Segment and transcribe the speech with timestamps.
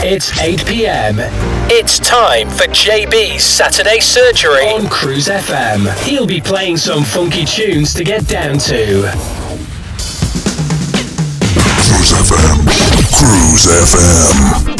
[0.00, 1.16] It's 8 pm.
[1.70, 5.92] It's time for JB's Saturday Surgery on Cruise FM.
[6.04, 9.10] He'll be playing some funky tunes to get down to.
[11.82, 12.64] Cruise FM.
[13.12, 14.77] Cruise FM.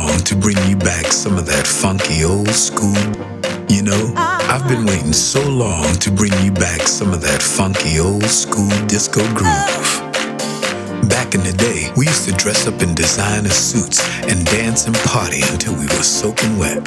[0.00, 2.96] So long to bring you back some of that funky old school.
[3.68, 7.98] You know, I've been waiting so long to bring you back some of that funky
[8.00, 9.90] old school disco groove.
[11.08, 14.96] Back in the day, we used to dress up in designer suits and dance and
[15.06, 16.86] party until we were soaking wet.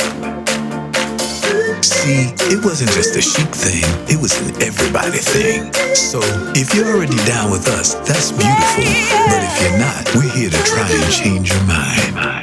[1.83, 5.73] See, it wasn't just a chic thing, it was an everybody thing.
[5.95, 6.19] So,
[6.55, 8.85] if you're already down with us, that's beautiful.
[9.27, 12.42] But if you're not, we're here to try and change your mind.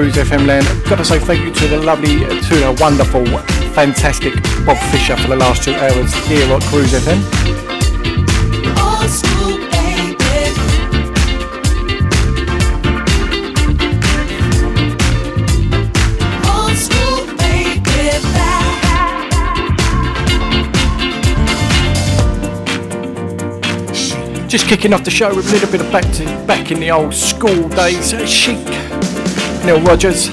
[0.00, 0.66] Cruise FM land.
[0.88, 3.22] Got to say thank you to the lovely, to the wonderful,
[3.74, 4.32] fantastic
[4.64, 7.20] Bob Fisher for the last two hours here at Cruise FM.
[9.12, 9.58] School,
[16.66, 17.60] school, baby.
[24.48, 26.90] Just kicking off the show with a little bit of back to back in the
[26.90, 28.14] old school days.
[28.26, 28.56] Chic,
[29.70, 30.24] Nile Rodgers.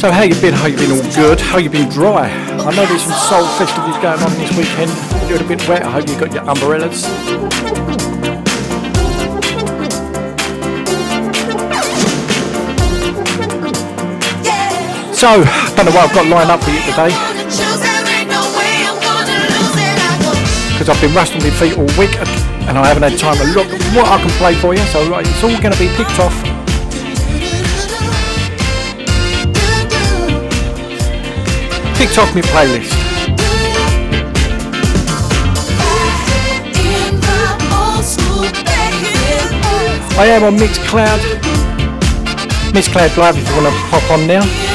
[0.00, 0.54] So how you been?
[0.54, 0.92] How you been?
[0.92, 1.38] All good?
[1.38, 1.90] How you been?
[1.90, 2.30] Dry?
[2.30, 4.90] I know there's some soul festivals going on this weekend.
[5.28, 5.82] You're A bit wet.
[5.82, 7.02] I hope you got your umbrellas.
[15.12, 17.10] So, I don't know what I've got lined up for you today
[17.50, 19.76] Choose, there ain't no way I'm gonna lose.
[19.76, 20.32] And I go
[20.72, 22.14] because I've been rusting my feet all week
[22.68, 24.80] and I haven't had time to look at what I can play for you.
[24.92, 26.47] So right, it's all going to be picked off.
[31.98, 32.94] Picked off my playlist.
[40.16, 41.18] I am on Mixcloud.
[42.70, 44.67] Mixcloud Live if you want to pop on now.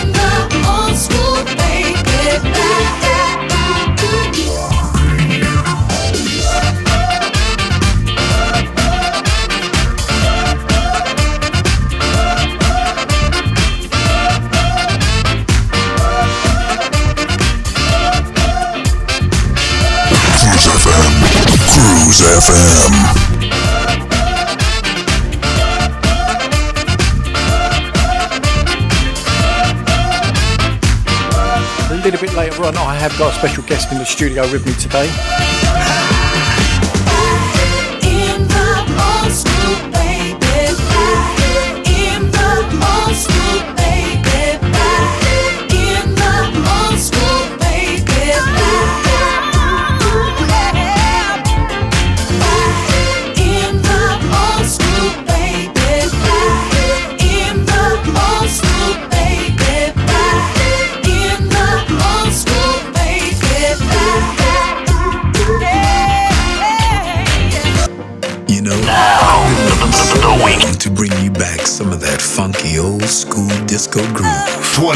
[22.14, 22.94] Cruise FM.
[31.90, 34.66] A little bit later on, I have got a special guest in the studio with
[34.66, 35.10] me today.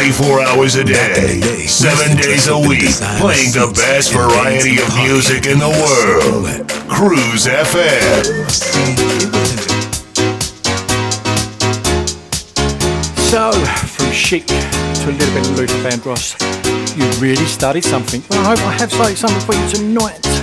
[0.08, 5.60] 24 hours a day, seven days a week, playing the best variety of music in
[5.60, 6.48] the world.
[6.88, 8.48] Cruise FM.
[13.30, 16.40] So, from chic to a little bit of Luther Vandross,
[16.96, 18.24] you really started something.
[18.30, 20.37] Well, I hope I have started something for you tonight.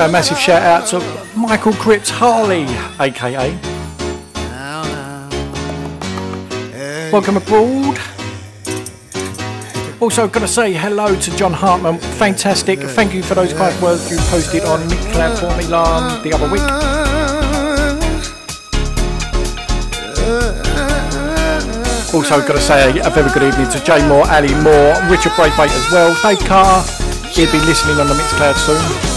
[0.00, 0.98] also a massive shout out to
[1.38, 2.64] Michael Cripps Harley,
[3.00, 3.52] aka.
[7.12, 7.98] Welcome aboard.
[10.00, 11.98] Also, got to say hello to John Hartman.
[11.98, 12.78] Fantastic.
[12.78, 16.62] Thank you for those kind words you posted on Mixcloud for me the other week.
[22.14, 25.70] Also, got to say a very good evening to Jay Moore, Ali Moore, Richard Braithwaite
[25.70, 26.82] as well, Dave Carr.
[27.32, 29.09] He'll be listening on the Mixcloud soon.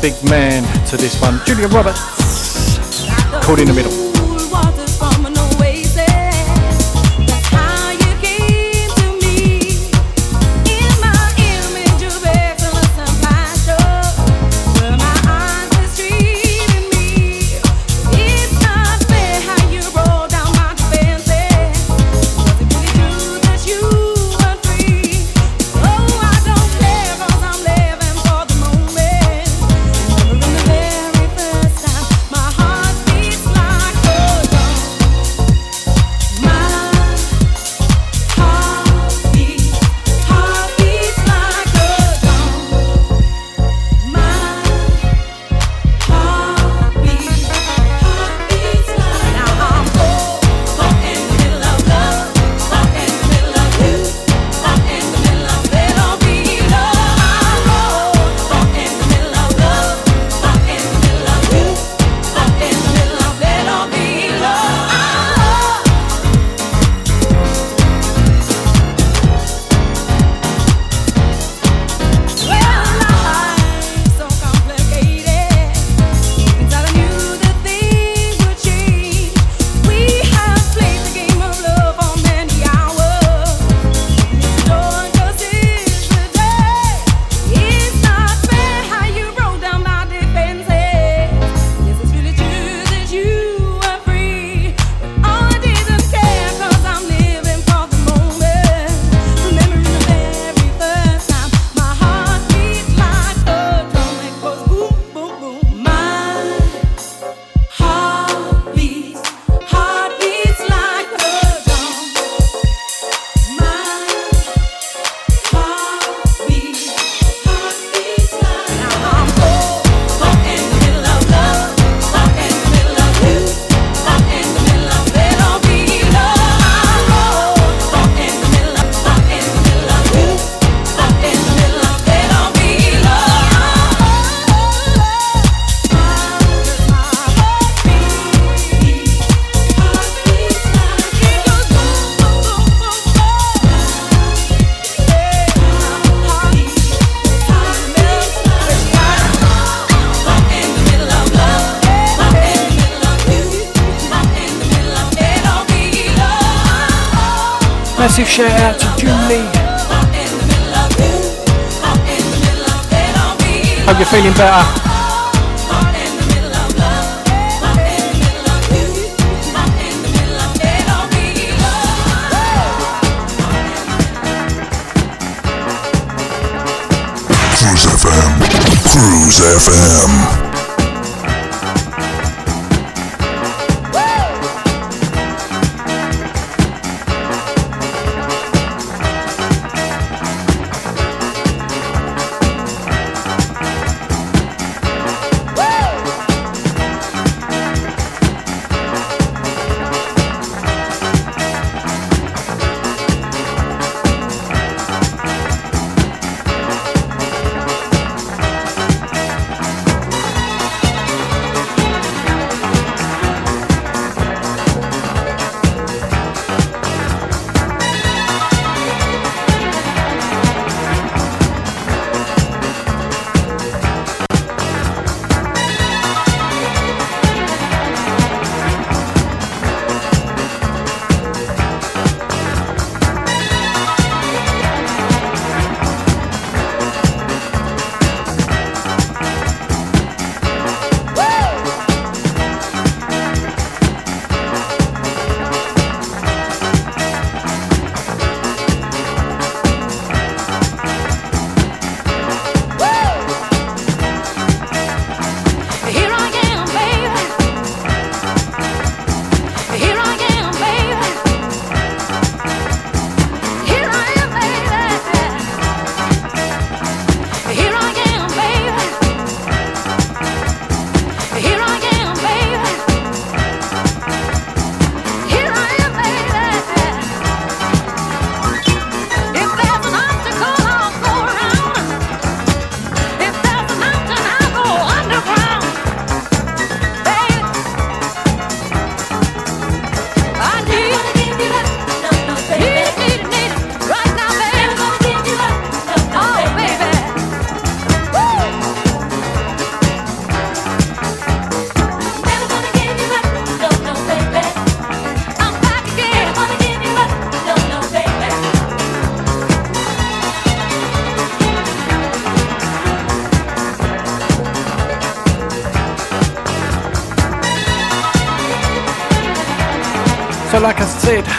[0.00, 2.00] Big man, to this one, Juliet Roberts,
[3.44, 4.09] caught in the middle.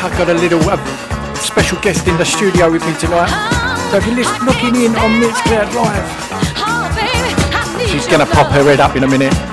[0.04, 0.78] I've got a little a
[1.36, 3.30] special guest in the studio with me tonight.
[3.92, 4.16] So if you're
[4.46, 6.08] looking in on Mixcloud Live,
[7.88, 9.51] she's going to pop her head up in a minute.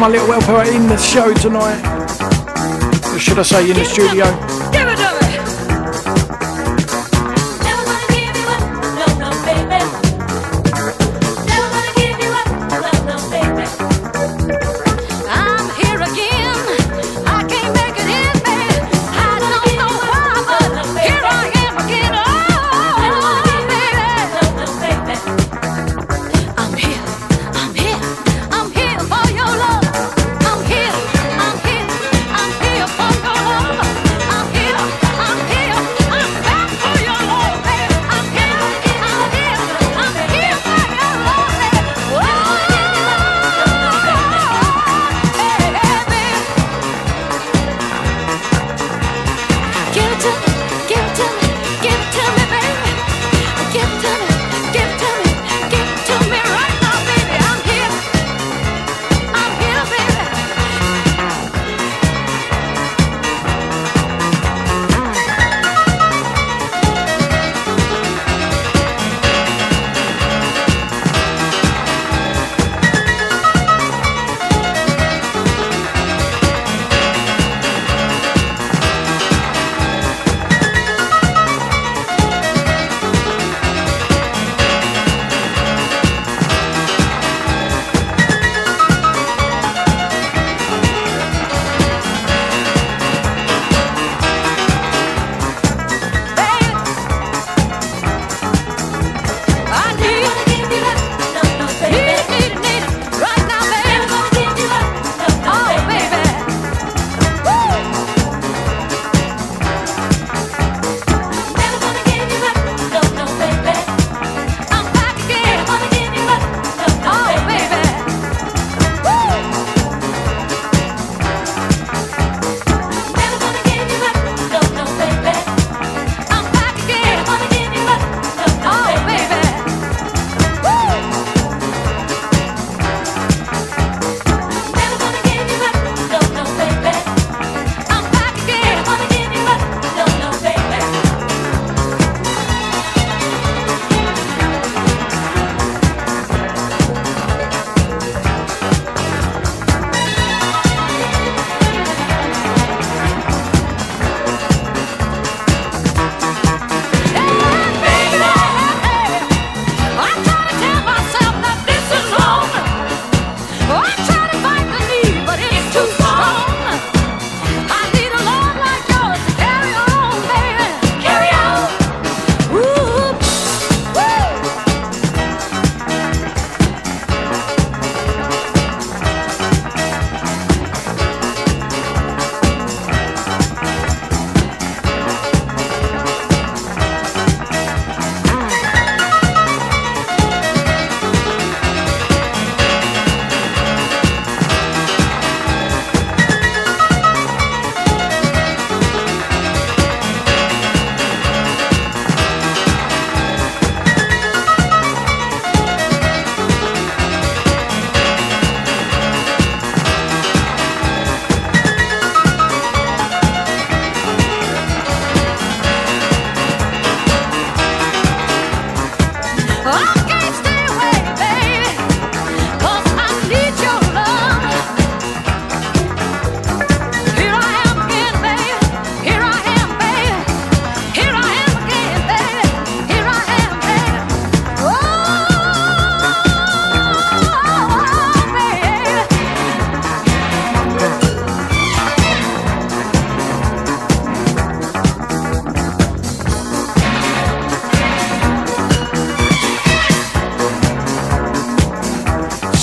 [0.00, 1.82] my little helper in the show tonight.
[3.12, 4.59] Or should I say in the studio?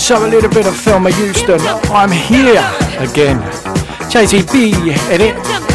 [0.07, 1.59] So a little bit of Thelma Houston.
[1.91, 2.63] I'm here
[2.97, 3.41] again.
[4.09, 5.66] JTB edit.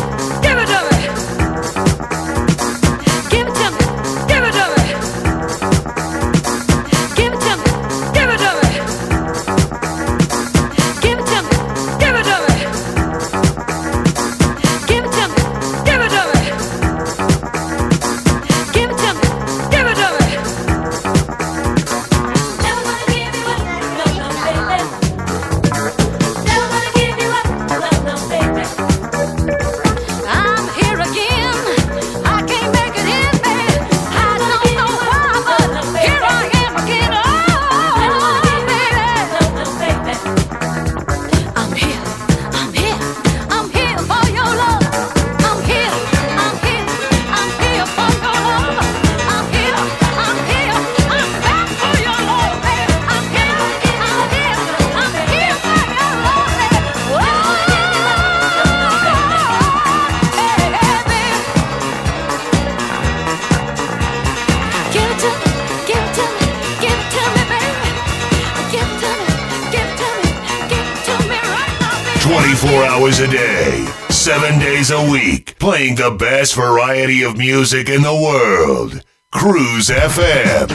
[73.02, 78.14] hours a day, seven days a week, playing the best variety of music in the
[78.14, 79.02] world.
[79.32, 80.68] Cruise FM.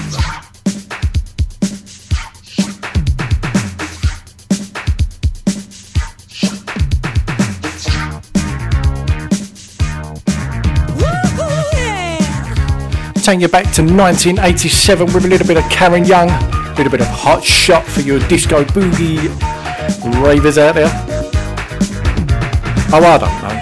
[13.23, 16.99] Take you back to 1987 with a little bit of Karen Young, a little bit
[16.99, 19.29] of Hot Shot for your disco boogie
[20.21, 21.16] ravers out there.
[22.89, 23.56] パワーだ。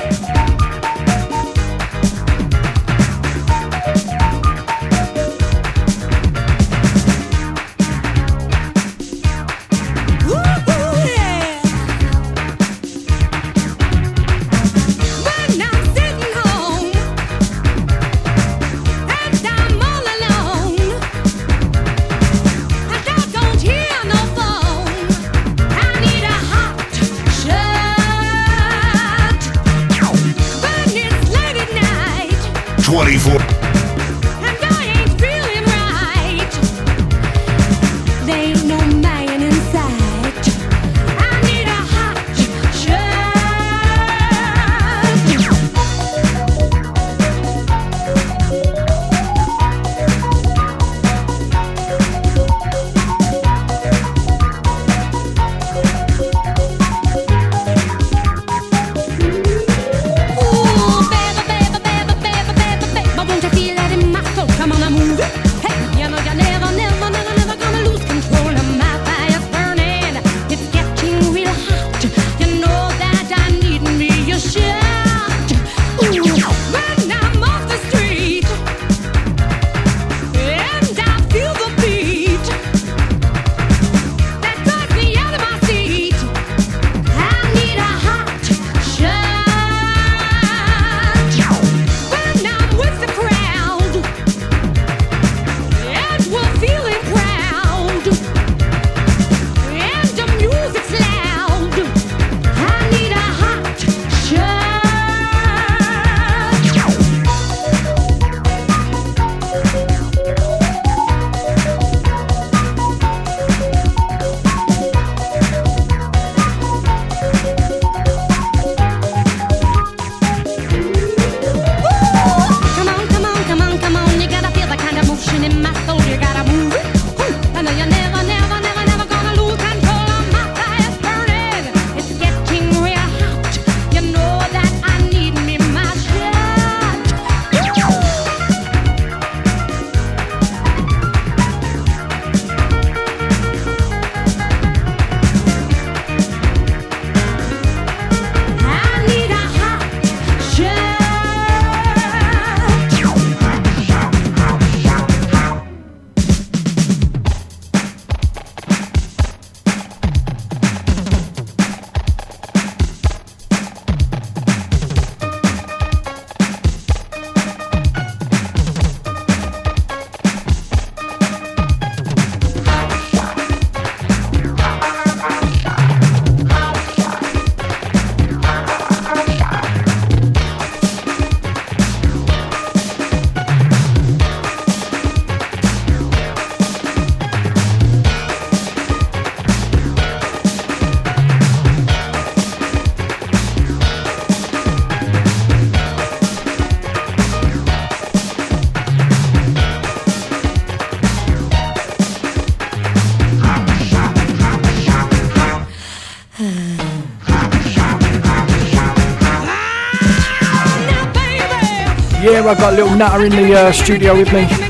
[212.47, 214.64] I've got little nutter in the uh, studio with me.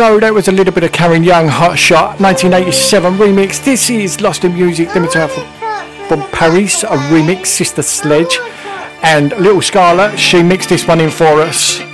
[0.00, 3.62] So that was a little bit of Karen Young, Hot Shot, 1987 remix.
[3.62, 5.44] This is Lost in Music, Dimitri from,
[6.08, 8.38] from Paris, a remix, Sister Sledge.
[9.02, 11.80] And Little Scarlet, she mixed this one in for us.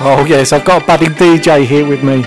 [0.00, 2.24] Oh yes, I've got a budding DJ here with me.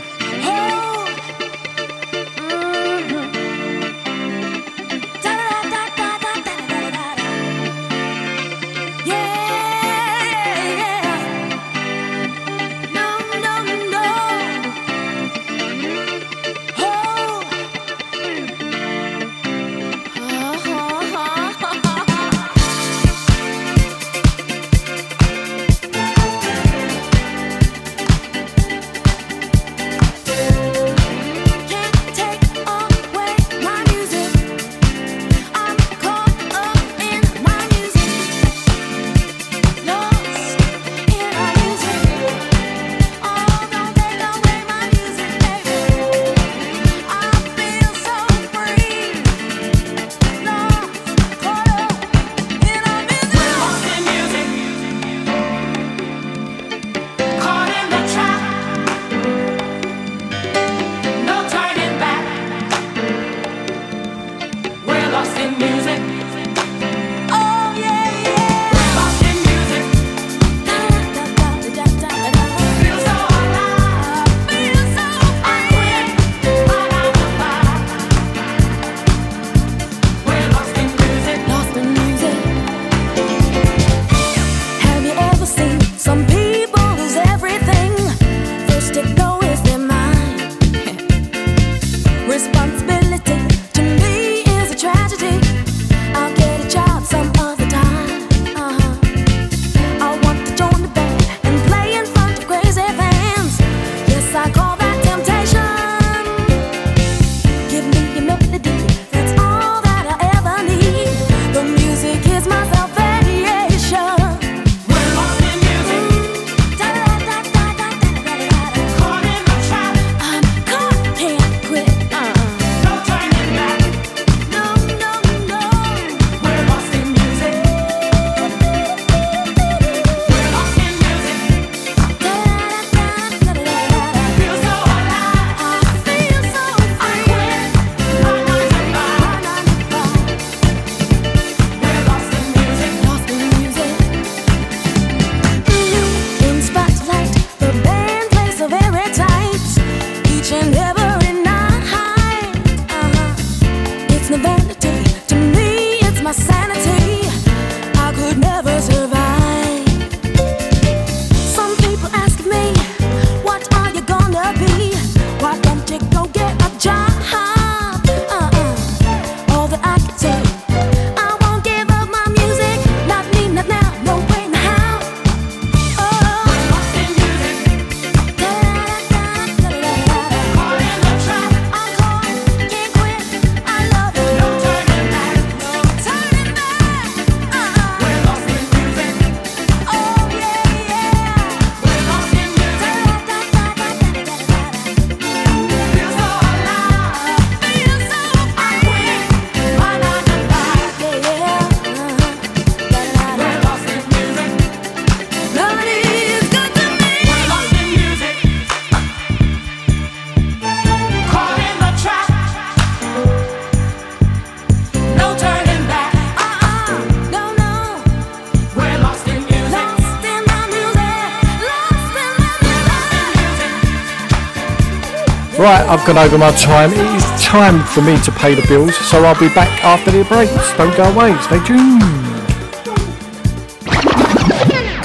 [225.61, 226.91] Right, I've gone over my time.
[226.91, 230.23] It is time for me to pay the bills, so I'll be back after the
[230.23, 230.75] breaks.
[230.75, 231.37] Don't go away.
[231.43, 232.01] Stay tuned.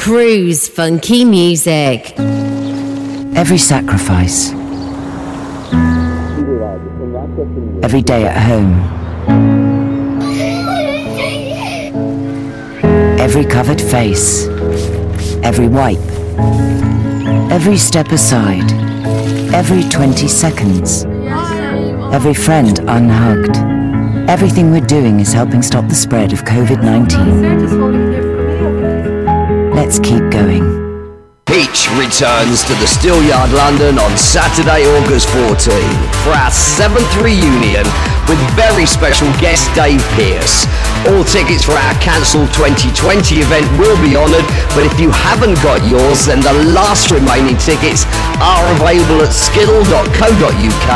[0.01, 2.15] Cruise funky music.
[3.37, 4.53] Every sacrifice.
[7.83, 8.81] Every day at home.
[13.21, 14.47] Every covered face.
[15.43, 15.99] Every wipe.
[17.53, 18.86] Every step aside.
[19.57, 21.07] Every 20 seconds.
[22.13, 23.57] Every friend unhugged.
[24.29, 29.73] Everything we're doing is helping stop the spread of COVID 19.
[29.75, 30.77] Let's keep going.
[31.47, 37.87] Peach returns to the Steelyard London on Saturday, August 14 for our seventh reunion
[38.29, 40.67] with very special guest Dave Pearce.
[41.07, 45.79] All tickets for our cancelled 2020 event will be honoured, but if you haven't got
[45.87, 48.03] yours, then the last remaining tickets
[48.41, 50.91] are available at skiddle.co.uk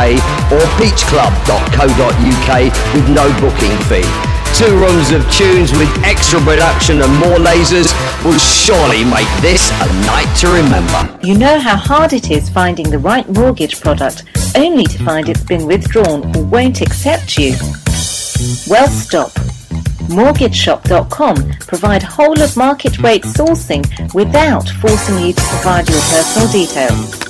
[0.52, 2.50] or peachclub.co.uk
[2.94, 4.04] with no booking fee.
[4.54, 9.86] Two rooms of tunes with extra production and more lasers will surely make this a
[10.04, 11.18] night to remember.
[11.26, 14.24] You know how hard it is finding the right mortgage product
[14.56, 17.52] only to find it's been withdrawn or won't accept you?
[18.68, 19.30] Well, stop.
[20.10, 27.29] MortgageShop.com provide whole of market rate sourcing without forcing you to provide your personal details.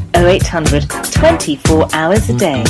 [0.15, 2.63] 0800 24 hours a day.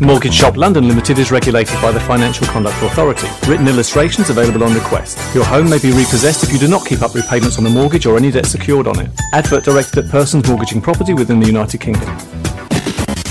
[0.00, 3.28] Mortgage Shop London Limited is regulated by the Financial Conduct Authority.
[3.48, 5.18] Written illustrations available on request.
[5.34, 8.06] Your home may be repossessed if you do not keep up repayments on the mortgage
[8.06, 9.10] or any debt secured on it.
[9.32, 12.08] Advert directed at persons mortgaging property within the United Kingdom.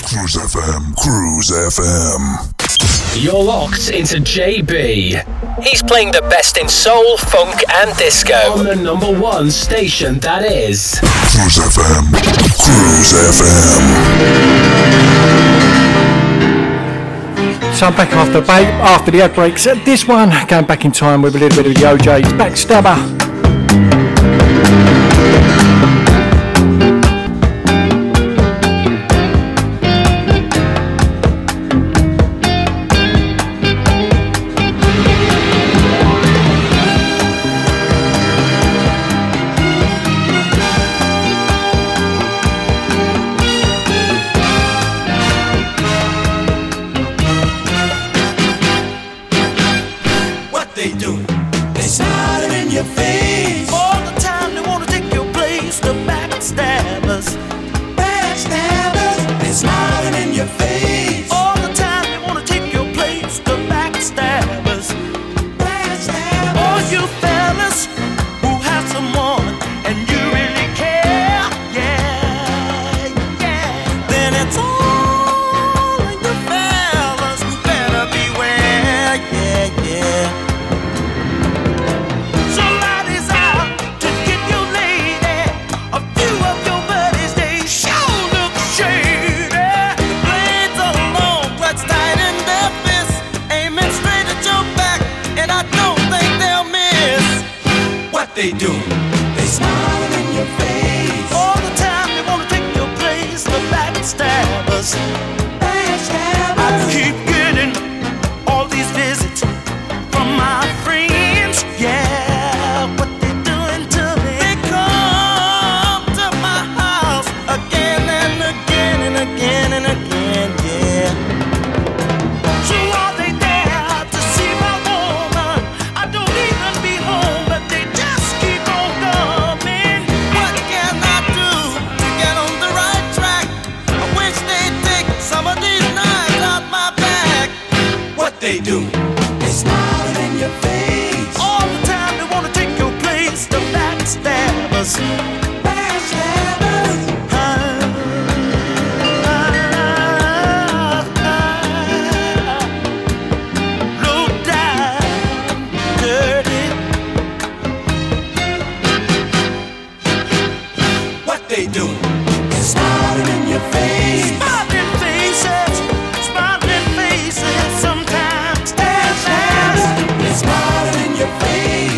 [0.03, 3.21] Cruise FM, Cruise FM.
[3.21, 5.23] You're locked into JB
[5.63, 8.35] He's playing the best in soul, funk, and disco.
[8.57, 10.99] on the number one station that is.
[11.31, 12.11] Cruise FM,
[12.65, 13.83] Cruise FM.
[17.75, 19.67] So I'm back after ba- after the ad breaks.
[19.67, 23.24] Uh, This one going back in time with a little bit of the O'Jays Backstabber.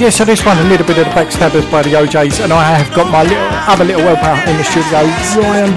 [0.08, 2.64] Yeah, so this one, a little bit of the Backstabbers by the O'Jays, and I
[2.64, 5.04] have got my little, other little helper in the studio,
[5.44, 5.76] Ryan.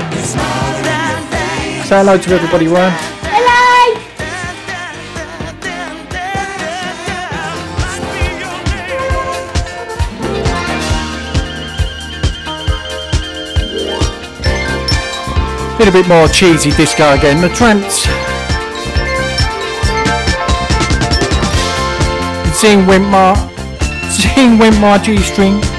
[1.84, 2.92] Say hello to everybody, Ryan.
[3.26, 3.96] Hello!
[15.74, 17.40] A little bit more cheesy disco again.
[17.40, 18.06] The Trammps.
[22.54, 23.10] Zing Went
[24.34, 25.69] Zing Went G string.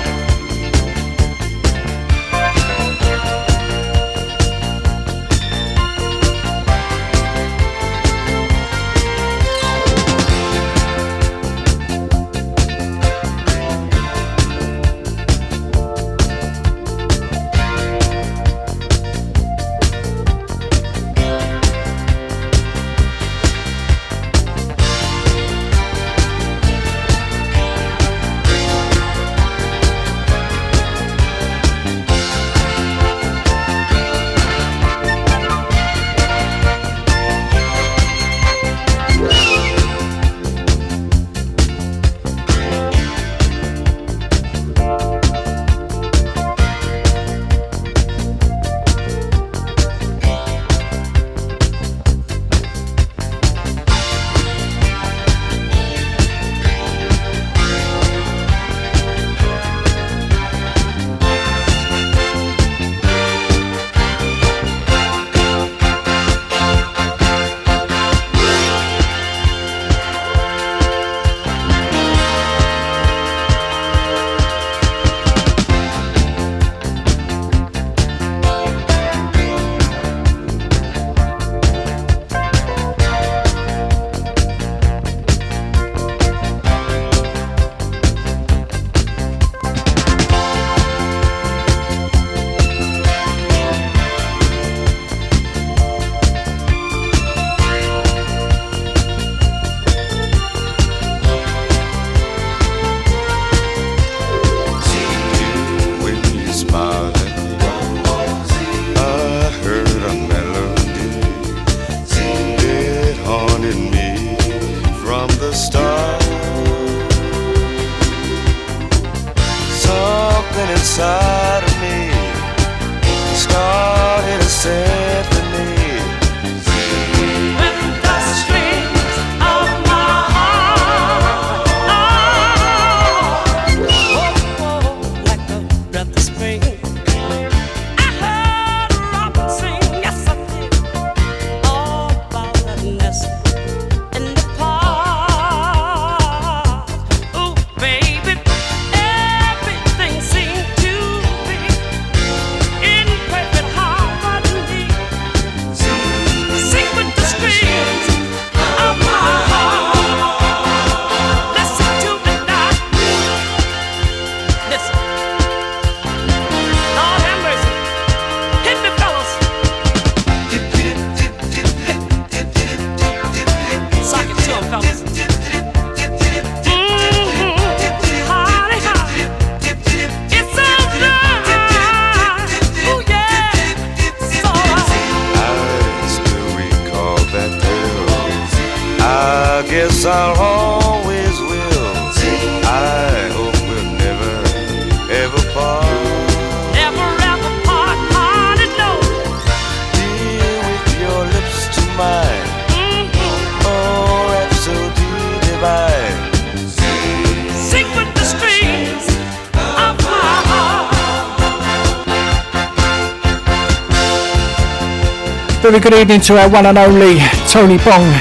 [215.71, 218.11] Very good evening to our one and only Tony Bong.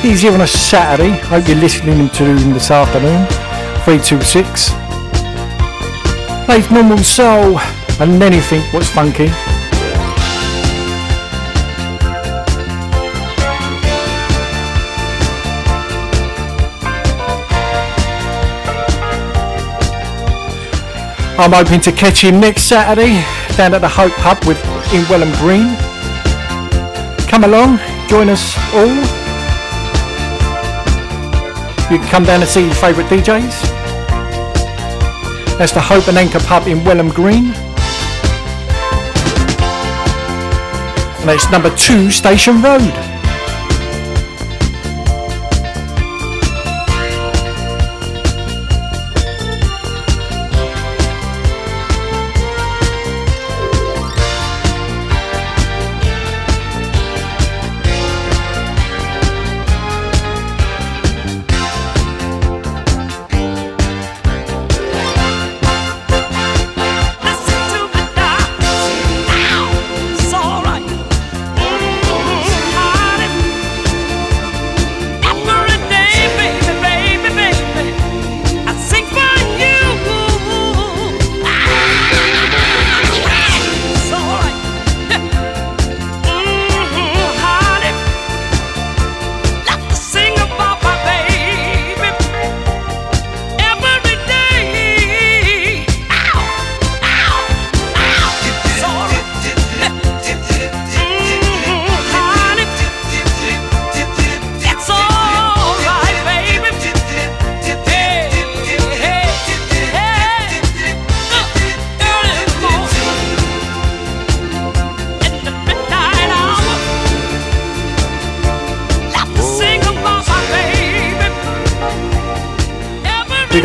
[0.00, 1.10] He's here on a Saturday.
[1.10, 3.26] Hope you're listening to him this afternoon.
[3.82, 4.68] 326.
[6.46, 7.58] Plays normal soul
[7.98, 9.26] and anything what's funky.
[21.36, 23.14] I'm hoping to catch him next Saturday
[23.56, 25.89] down at the Hope Pub with in Welham Green.
[27.30, 27.78] Come along,
[28.08, 28.88] join us all.
[31.88, 33.62] You can come down and see your favourite DJs.
[35.56, 37.52] That's the Hope and Anchor Pub in Welham Green.
[41.20, 43.09] And it's number two Station Road.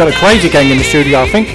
[0.06, 1.48] Got a crazy gang in the studio, I think.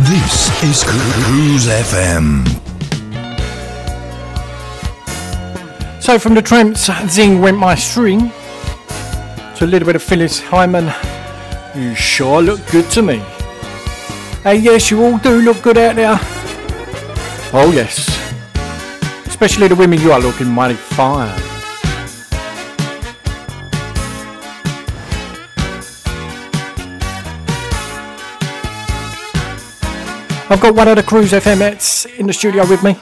[0.00, 2.44] This is Cruise FM.
[6.02, 8.32] So from the Trammps, Zing went my string.
[9.58, 10.92] To a little bit of Phyllis Hyman.
[11.76, 13.18] You sure look good to me.
[14.42, 16.18] Hey, yes, you all do look good out there.
[17.52, 18.17] Oh, yes.
[19.40, 21.28] Especially the women, you are looking mighty fine.
[30.50, 32.98] I've got one of the Cruise FMets in the studio with me.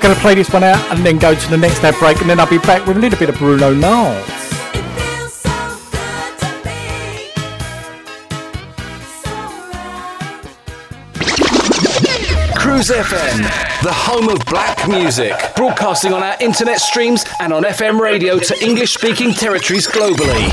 [0.00, 2.18] I'm going to play this one out and then go to the next ad break,
[2.22, 4.24] and then I'll be back with a little bit of Bruno Mars.
[12.56, 18.00] Cruise FM, the home of black music, broadcasting on our internet streams and on FM
[18.00, 20.48] radio to English speaking territories globally.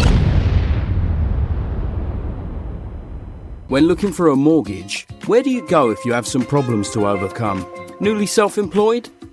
[3.69, 7.07] When looking for a mortgage, where do you go if you have some problems to
[7.07, 7.65] overcome?
[8.01, 9.09] Newly self employed?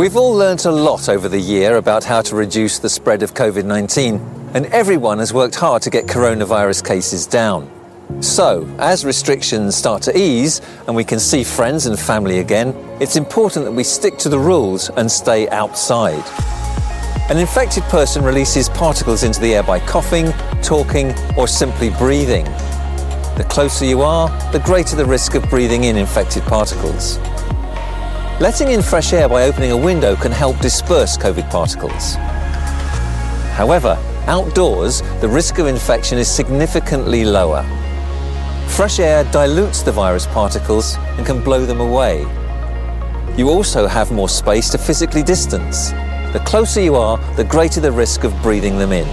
[0.00, 3.34] We've all learnt a lot over the year about how to reduce the spread of
[3.34, 4.14] COVID 19,
[4.54, 7.70] and everyone has worked hard to get coronavirus cases down.
[8.22, 13.16] So, as restrictions start to ease and we can see friends and family again, it's
[13.16, 16.24] important that we stick to the rules and stay outside.
[17.28, 20.32] An infected person releases particles into the air by coughing,
[20.62, 22.46] talking, or simply breathing.
[23.36, 27.18] The closer you are, the greater the risk of breathing in infected particles.
[28.40, 32.14] Letting in fresh air by opening a window can help disperse COVID particles.
[33.52, 37.62] However, outdoors, the risk of infection is significantly lower.
[38.66, 42.20] Fresh air dilutes the virus particles and can blow them away.
[43.36, 45.90] You also have more space to physically distance.
[46.32, 49.06] The closer you are, the greater the risk of breathing them in.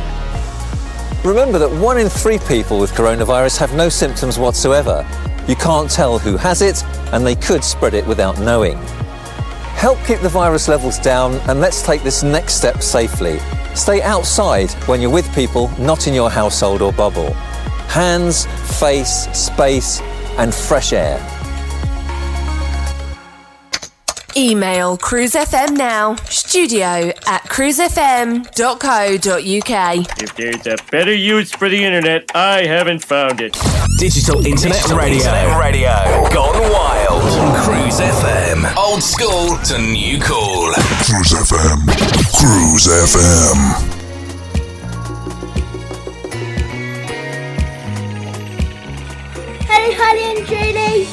[1.26, 5.06] Remember that one in three people with coronavirus have no symptoms whatsoever.
[5.50, 8.80] You can't tell who has it, and they could spread it without knowing.
[9.78, 13.38] Help keep the virus levels down, and let's take this next step safely.
[13.76, 17.32] Stay outside when you're with people not in your household or bubble.
[17.88, 18.48] Hands,
[18.80, 20.02] face, space,
[20.40, 21.20] and fresh air.
[24.36, 30.20] Email cruisefm now, studio at cruisefm.co.uk.
[30.20, 33.56] If there's a better use for the internet, I haven't found it.
[34.00, 35.18] Digital Internet Digital Radio.
[35.18, 36.30] Internet Radio.
[36.34, 37.07] Gone wild.
[37.88, 38.76] Cruise FM.
[38.76, 40.74] Old school to new cool.
[41.06, 41.88] Cruise FM.
[42.36, 43.60] Cruise FM.
[49.70, 51.06] Hello, Holly and Julie.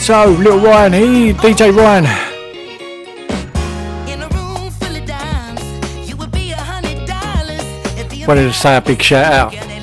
[0.00, 2.06] So, little Ryan, he, DJ Ryan.
[8.26, 9.75] Wanted to say a big shout out.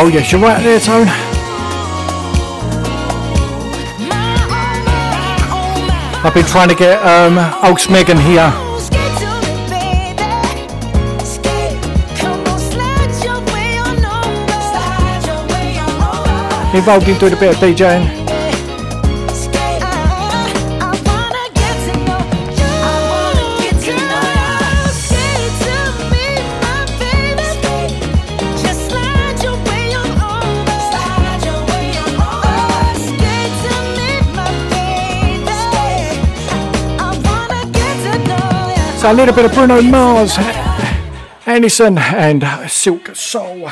[0.00, 1.08] Oh yes, you're right there, Tone.
[6.24, 8.46] I've been trying to get um, old Smegan here.
[16.78, 18.17] Involved in doing a bit of DJing.
[38.98, 40.36] So a little bit of Bruno Mars,
[41.46, 43.68] Anderson, and Silk Soul.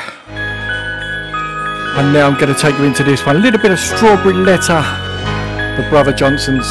[1.97, 3.35] And now I'm going to take you into this one.
[3.35, 4.81] A little bit of Strawberry Letter,
[5.75, 6.65] the Brother Johnsons.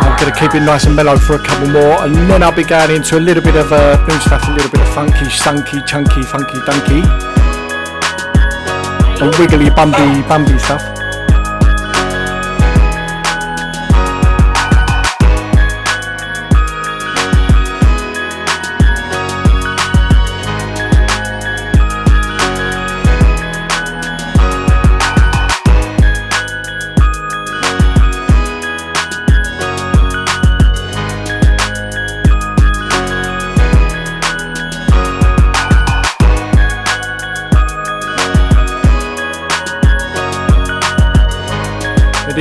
[0.00, 2.56] I'm going to keep it nice and mellow for a couple more, and then I'll
[2.56, 5.26] be going into a little bit of uh, new stuff, a little bit of funky,
[5.26, 7.41] sunky, chunky, funky, dunky,
[9.22, 10.91] and wiggly, bumby, bumby stuff.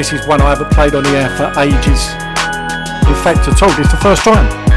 [0.01, 2.09] This is one I haven't played on the air for ages.
[3.07, 4.70] In fact, told you it's the first time.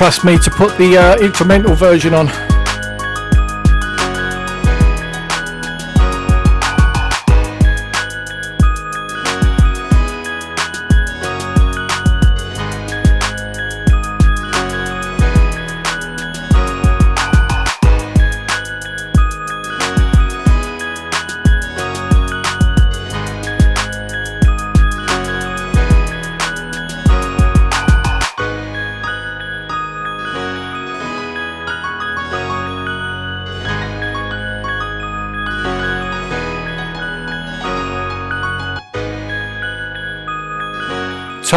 [0.00, 2.49] Trust me to put the uh, instrumental version on.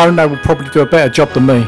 [0.03, 1.63] They will probably do a better job than me.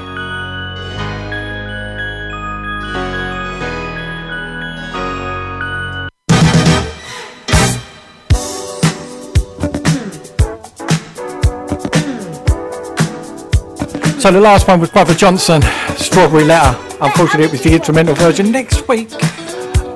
[14.19, 15.61] So the last one was Brother Johnson,
[15.95, 16.77] Strawberry Letter.
[16.99, 18.51] Unfortunately, it was the instrumental version.
[18.51, 19.07] Next week,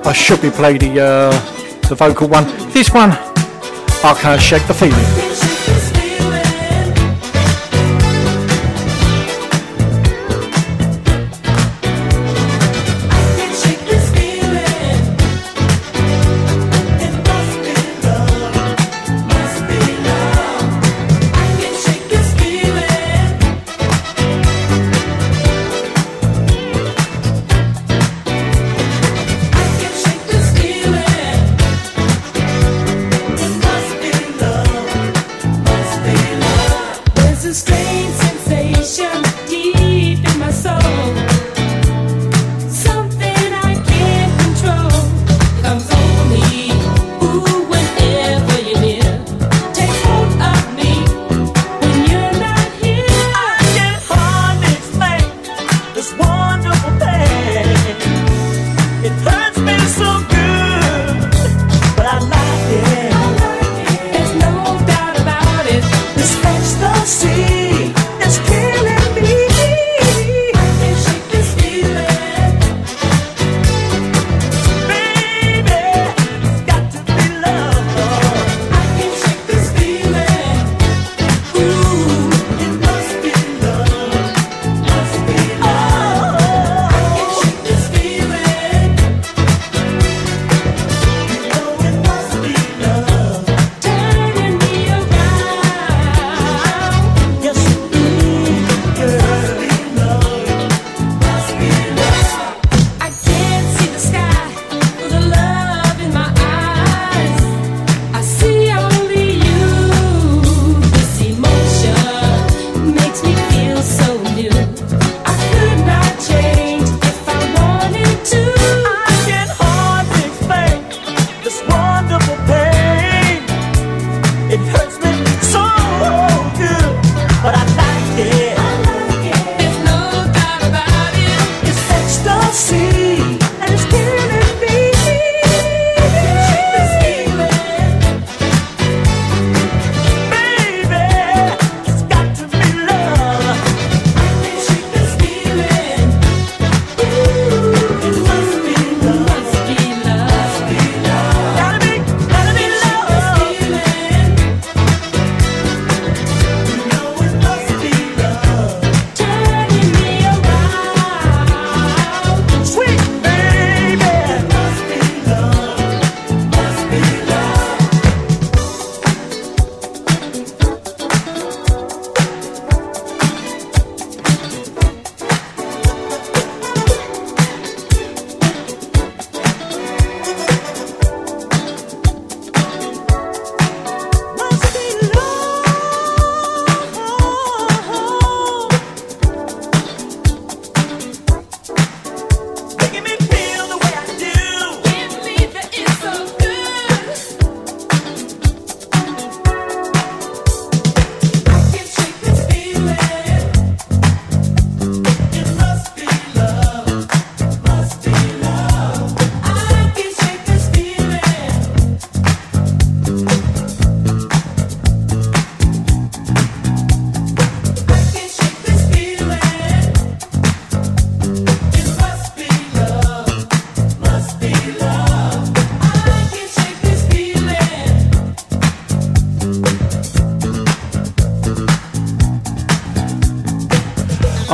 [0.05, 2.45] I should be playing the uh, the vocal one.
[2.71, 5.28] This one, I can't shake the feeling.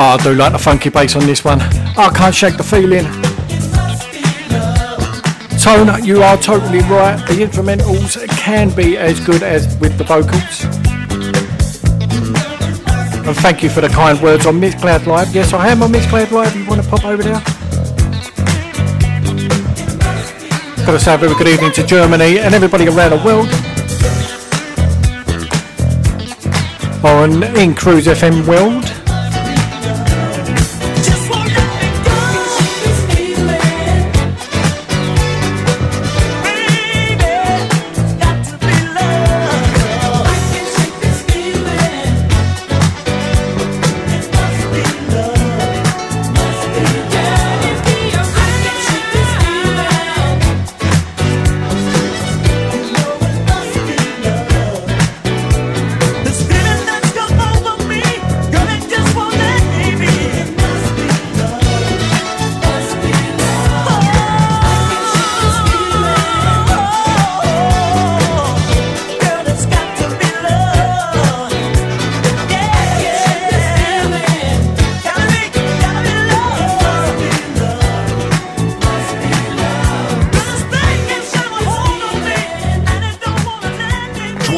[0.08, 1.60] Oh, I do like the funky bass on this one.
[1.60, 3.06] I can't shake the feeling.
[5.58, 7.18] Tone, you are totally right.
[7.28, 10.64] The instrumentals can be as good as with the vocals.
[13.26, 15.34] And thank you for the kind words on Mixcloud Live.
[15.34, 16.56] Yes, I am on Mixcloud Live.
[16.56, 17.41] You want to pop over there?
[20.86, 23.49] Got to say a very good evening to Germany and everybody around the world.
[27.03, 28.84] On in Cruise FM World.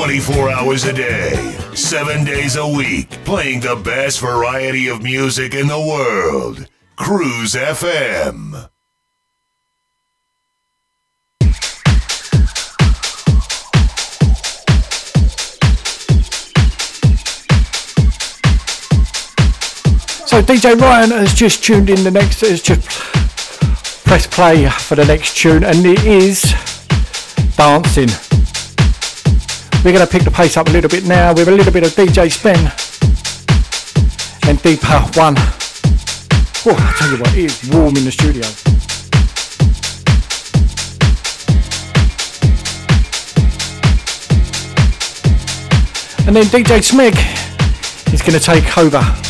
[0.07, 1.35] Twenty-four hours a day,
[1.75, 6.65] seven days a week, playing the best variety of music in the world.
[6.95, 8.69] Cruise FM.
[20.25, 22.87] So DJ Ryan has just tuned in the next, has just
[24.05, 26.43] press play for the next tune and it is
[27.57, 28.26] dancing.
[29.87, 31.85] We're going to pick the pace up a little bit now with a little bit
[31.85, 32.57] of DJ Spin
[34.49, 35.35] and Deeper One.
[36.65, 38.43] Oh, I tell you what, it is warm in the studio.
[46.27, 47.15] And then DJ Smeg
[48.13, 49.26] is going to take over.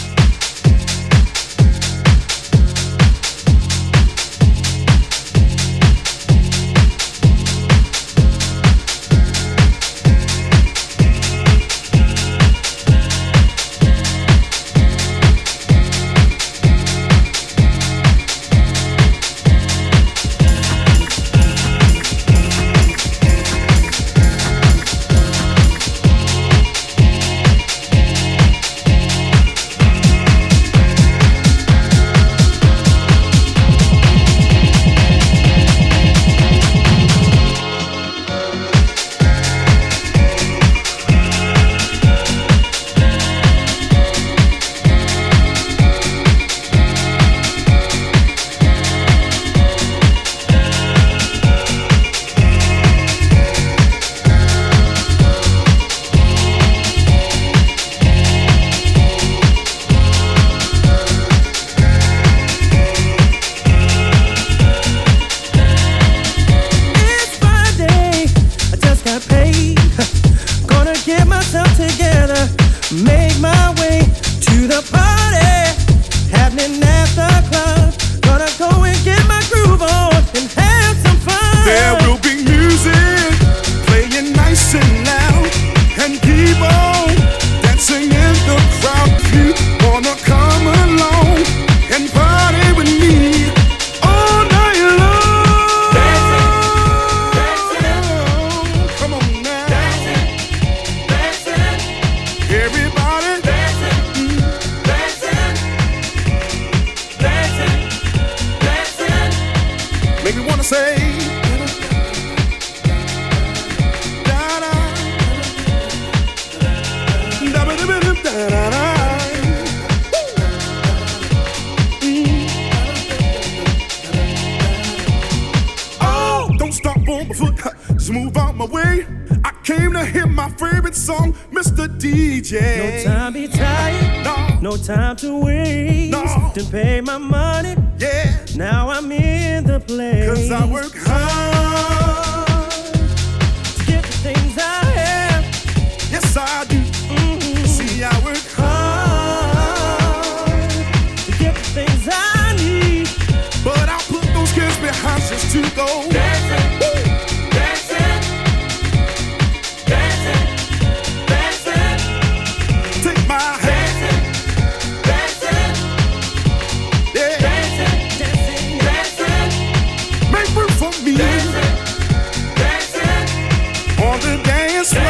[174.88, 175.02] slow.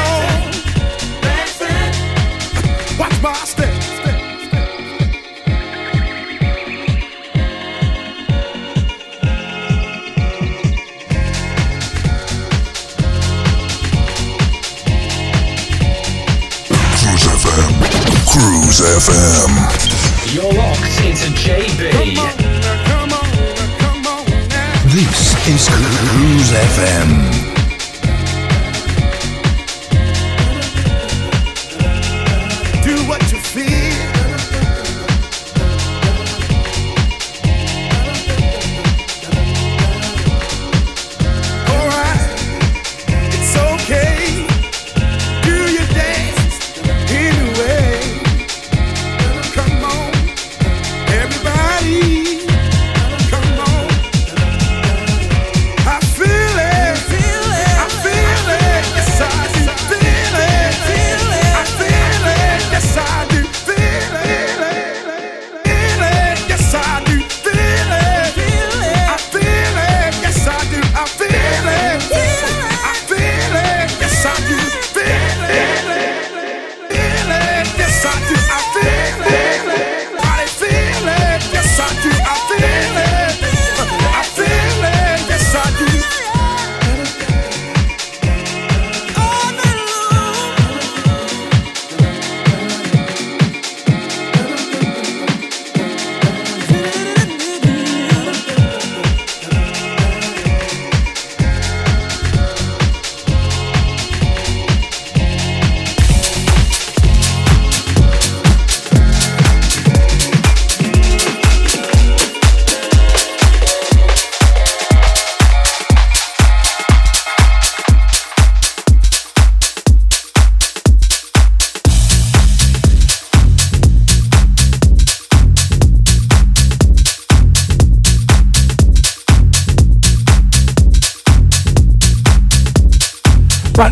[2.98, 3.74] Watch my step.
[16.98, 17.74] Cruise FM.
[18.32, 19.37] Cruise FM.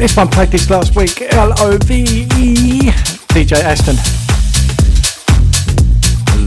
[0.06, 1.19] This one played this last week.
[1.34, 2.91] L O V E.
[3.34, 3.95] DJ Aston.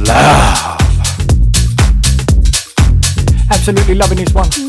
[0.05, 0.81] Love.
[3.51, 4.68] Absolutely loving this one.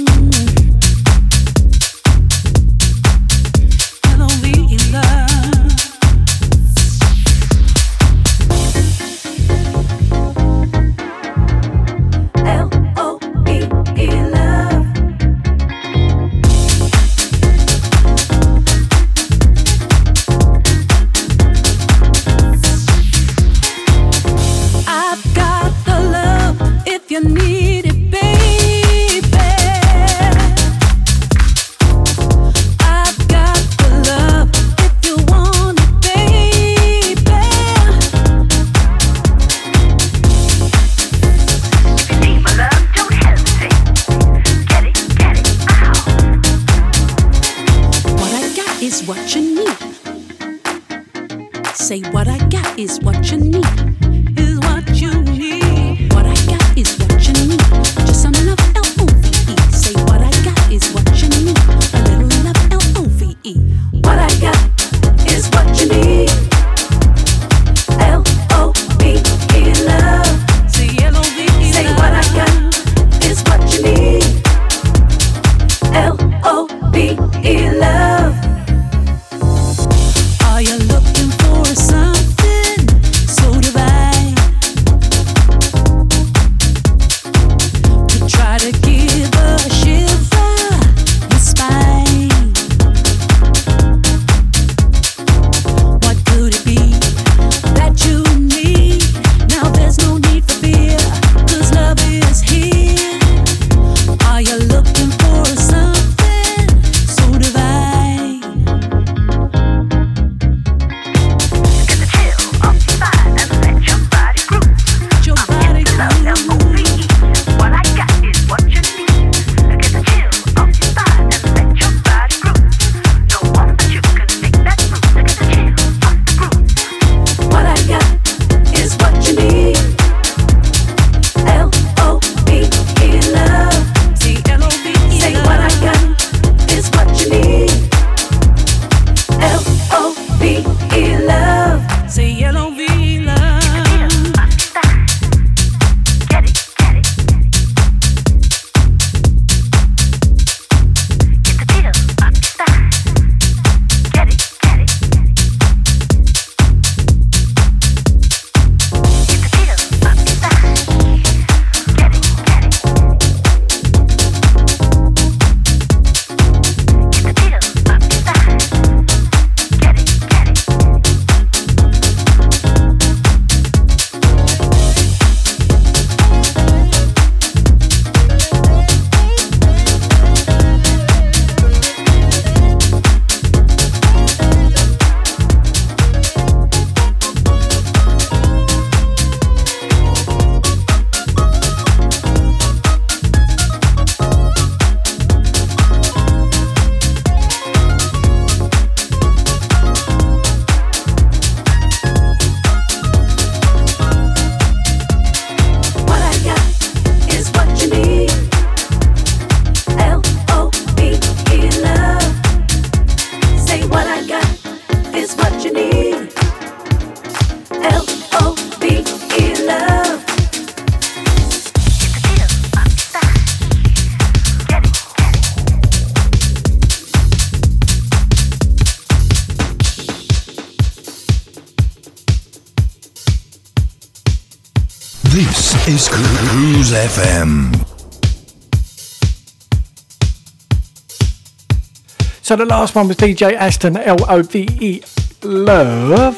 [242.59, 245.01] The last one was DJ Aston L O V E
[245.43, 246.37] Love.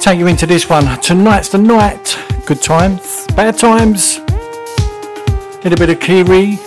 [0.00, 1.00] Take you into this one.
[1.00, 2.18] Tonight's the night.
[2.44, 4.18] Good times, bad times.
[5.62, 6.58] Little bit of Kiri.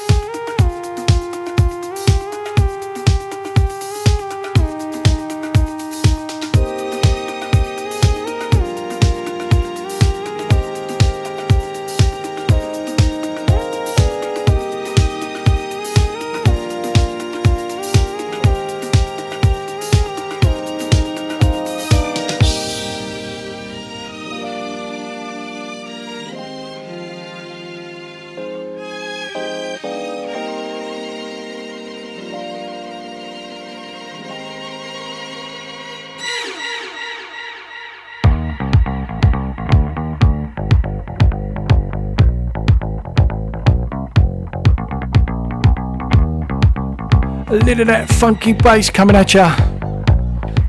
[47.49, 49.55] A little of that funky bass coming at ya.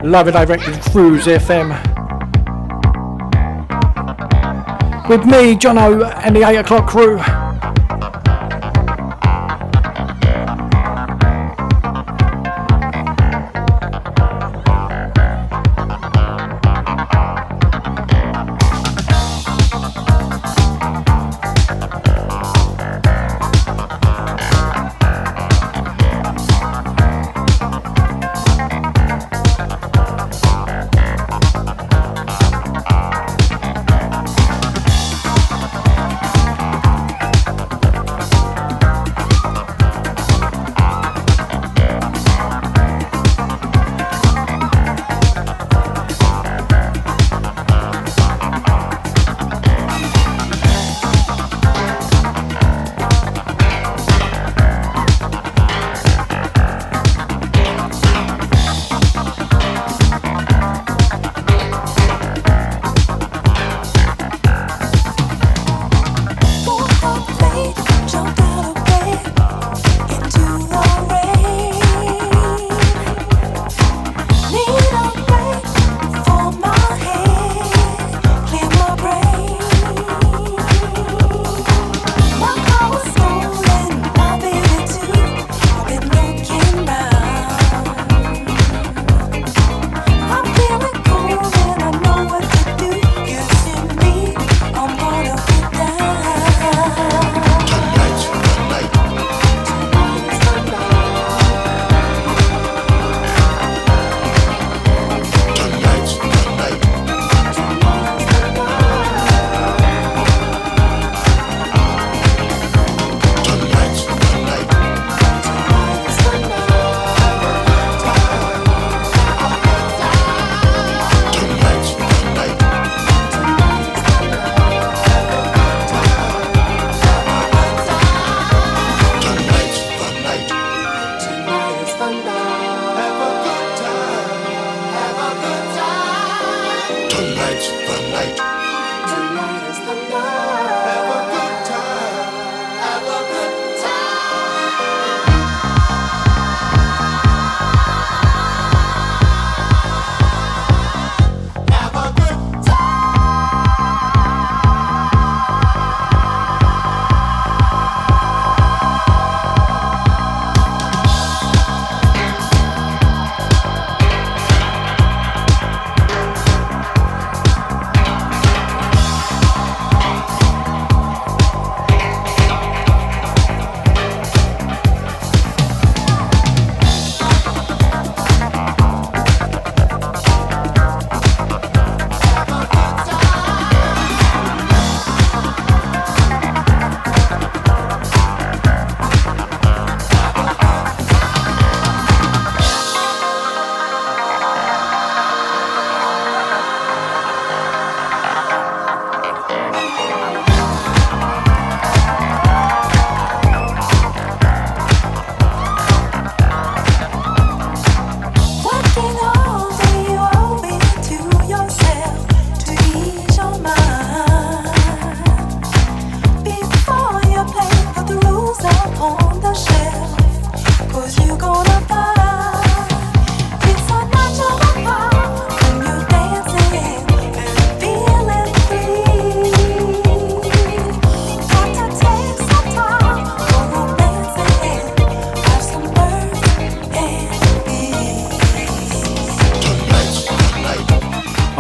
[0.03, 1.69] Love it directed Cruise FM.
[5.07, 7.19] With me, Jono, and the 8 o'clock crew.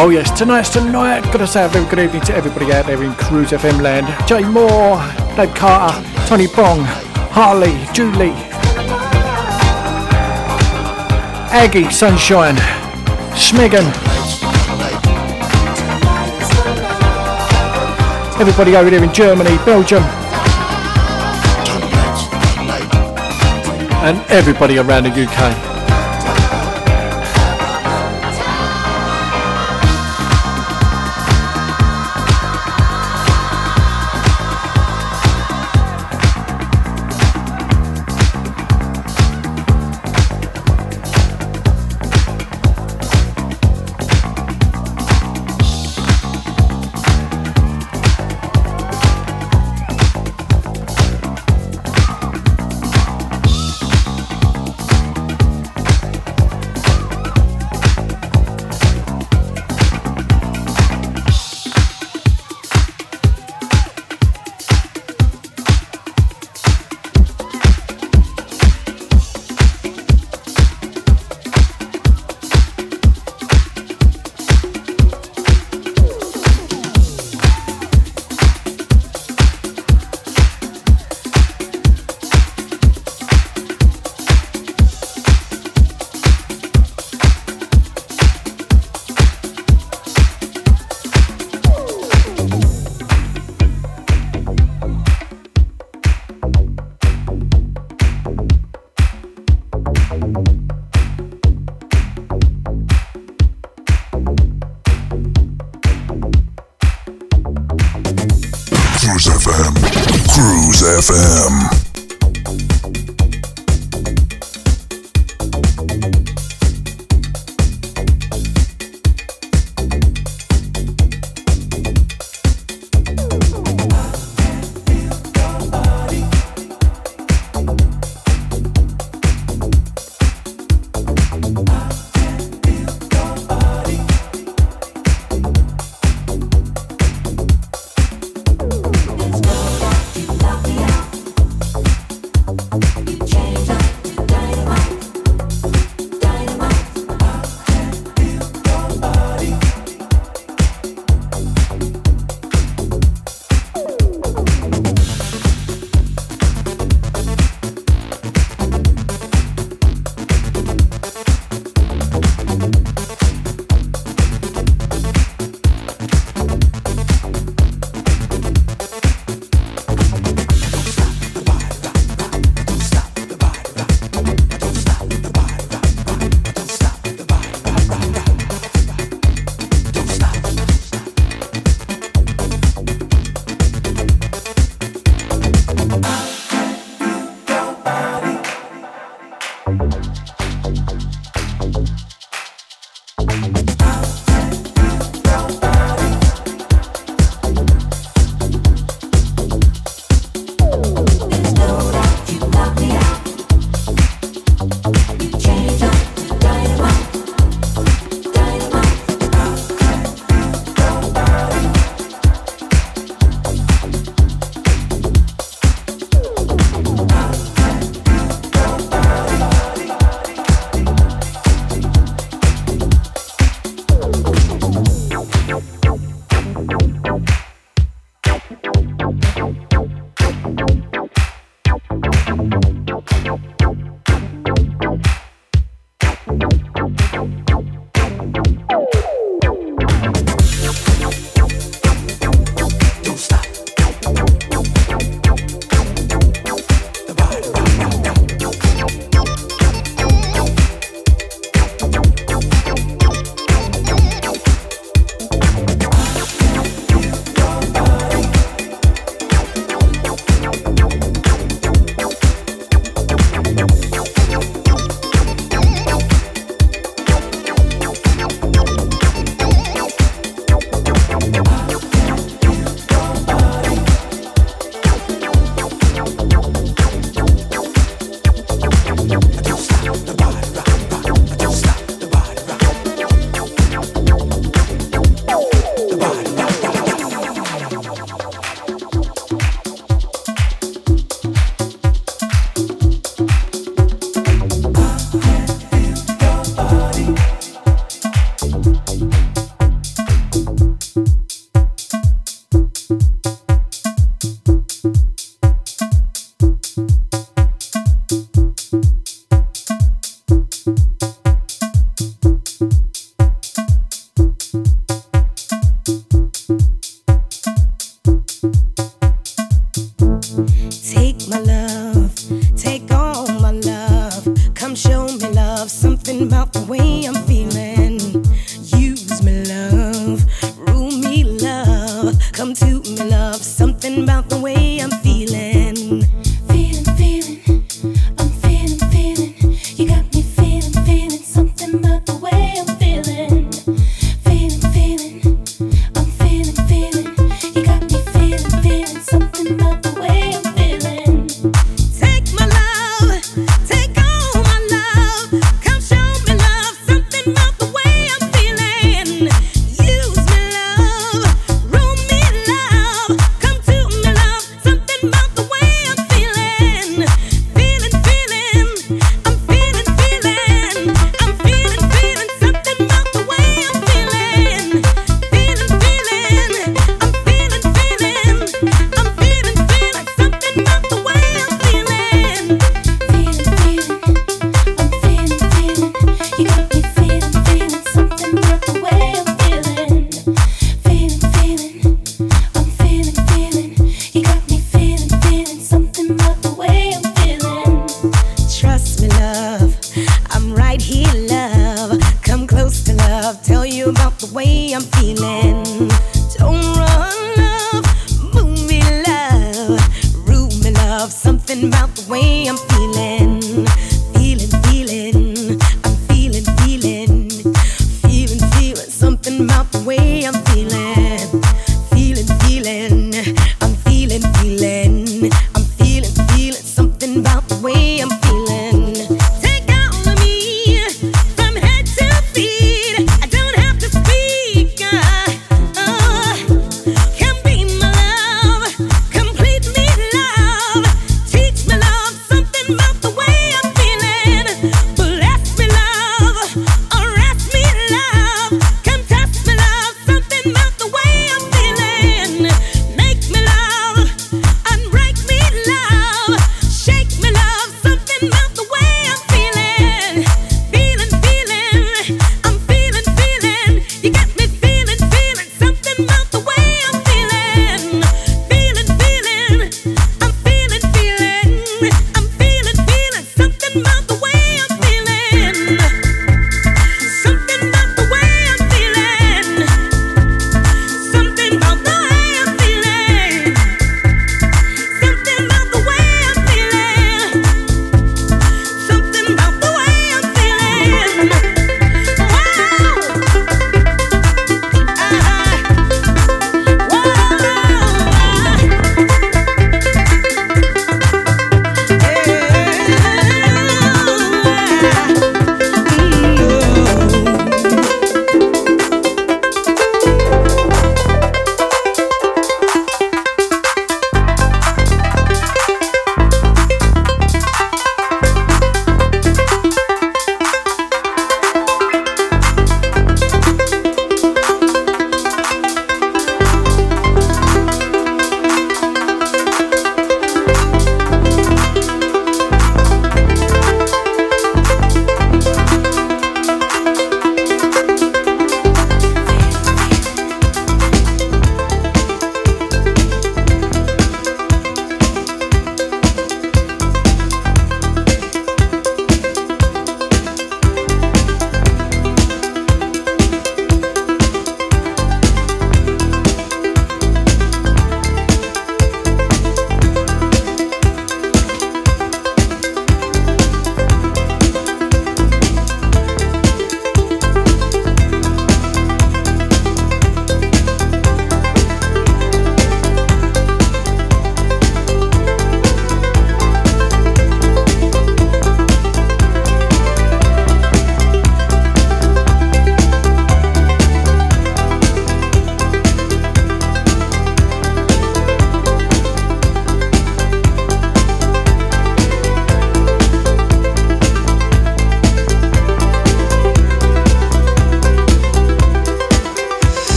[0.00, 1.24] Oh yes, tonight's tonight.
[1.32, 4.06] Gotta say a very good evening to everybody out there in Cruise FM land.
[4.28, 5.02] Jay Moore,
[5.34, 6.84] Dave Carter, Tony Bong,
[7.34, 8.30] Harley, Julie,
[11.50, 12.54] Aggie, Sunshine,
[13.34, 13.82] Smegan.
[18.40, 20.04] Everybody over there in Germany, Belgium.
[24.04, 25.67] And everybody around the UK.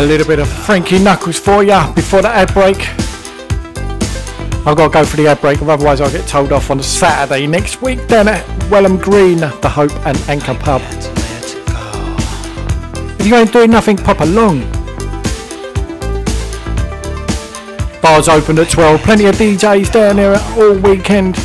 [0.00, 2.88] A little bit of Frankie Knuckles for ya before the ad break.
[4.66, 7.46] I've got to go for the ad break, otherwise I'll get told off on Saturday
[7.46, 10.80] next week down at Welham Green, the Hope and Anchor Pub.
[13.20, 14.60] If you ain't doing nothing, pop along.
[18.00, 21.36] Bars open at 12, plenty of DJs down there all weekend.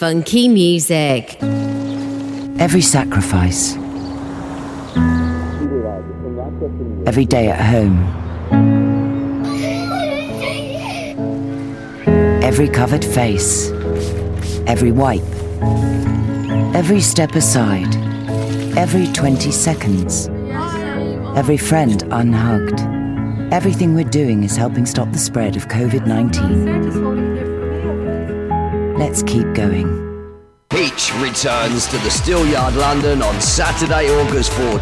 [0.00, 1.36] Funky music.
[2.58, 3.76] Every sacrifice.
[7.04, 7.98] Every day at home.
[12.42, 13.72] Every covered face.
[14.66, 15.20] Every wipe.
[16.74, 17.94] Every step aside.
[18.78, 20.30] Every 20 seconds.
[21.36, 22.80] Every friend unhugged.
[23.52, 27.29] Everything we're doing is helping stop the spread of COVID 19.
[29.00, 29.88] Let's keep going.
[30.68, 34.78] Peach returns to the Steelyard London on Saturday, August 14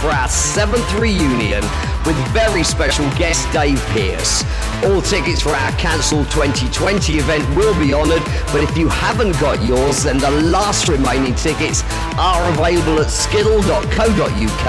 [0.00, 1.62] for our seventh reunion
[2.04, 4.42] with very special guest Dave Pearce.
[4.84, 9.64] All tickets for our cancelled 2020 event will be honoured, but if you haven't got
[9.64, 11.84] yours, then the last remaining tickets
[12.18, 14.66] are available at skiddle.co.uk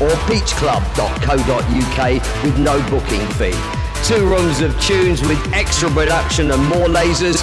[0.00, 3.80] or peachclub.co.uk with no booking fee.
[4.04, 7.42] Two rooms of tunes with extra production and more lasers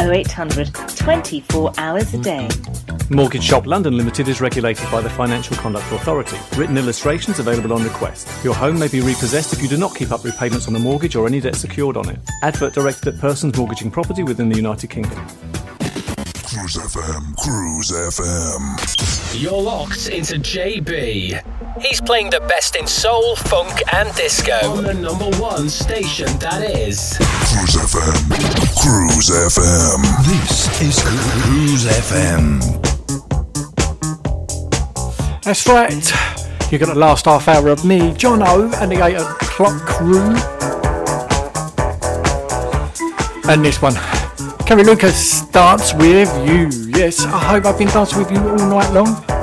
[0.00, 2.48] 0800 24 hours a day.
[3.08, 6.36] Mortgage Shop London Limited is regulated by the Financial Conduct Authority.
[6.56, 8.28] Written illustrations available on request.
[8.44, 11.14] Your home may be repossessed if you do not keep up repayments on the mortgage
[11.14, 12.18] or any debt secured on it.
[12.42, 15.24] Advert directed at persons mortgaging property within the United Kingdom.
[16.56, 19.40] Cruise FM, Cruise FM.
[19.40, 21.42] You're locked into JB.
[21.80, 26.62] He's playing the best in soul, funk, and disco on the number one station that
[26.62, 27.18] is.
[27.18, 28.55] Cruise FM,
[28.86, 30.00] Cruise FM.
[30.26, 32.62] This is Cruise FM.
[35.42, 36.70] That's right.
[36.70, 40.36] You got the last half hour of me, John O, and the 8 o'clock crew.
[43.50, 43.94] And this one.
[44.66, 46.68] Carrie Lucas dance with you.
[46.96, 49.35] Yes, I hope I've been dancing with you all night long.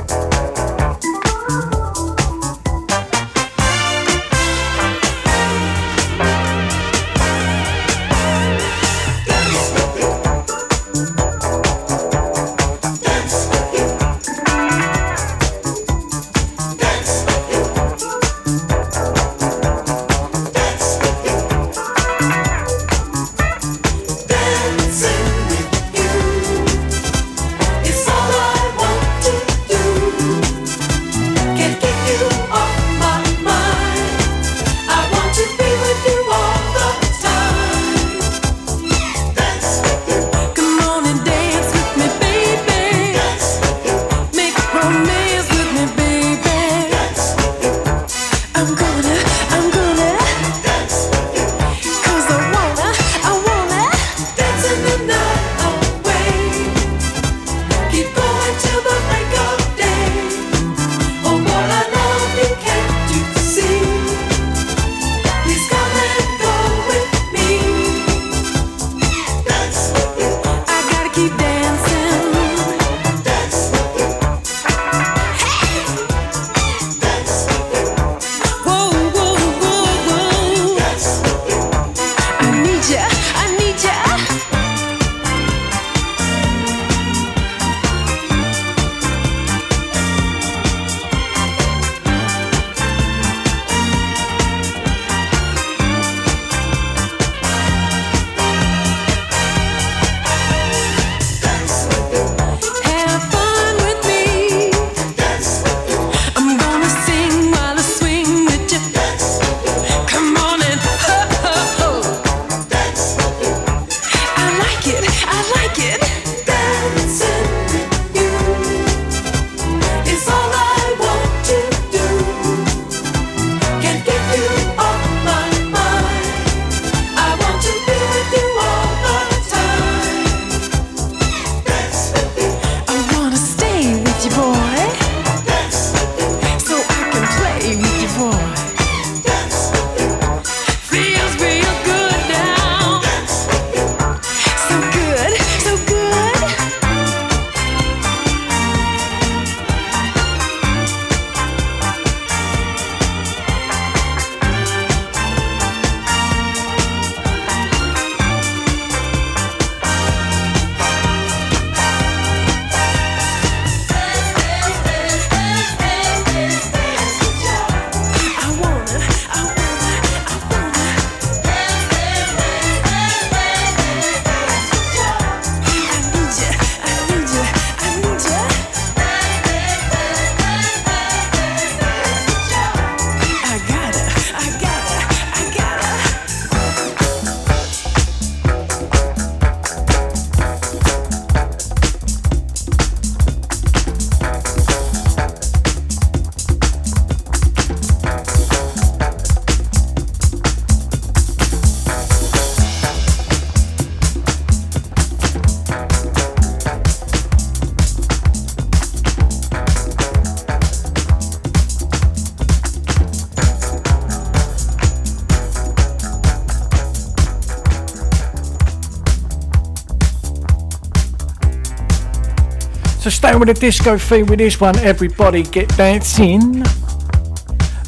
[223.45, 226.63] with a disco theme with this one, everybody get dancing.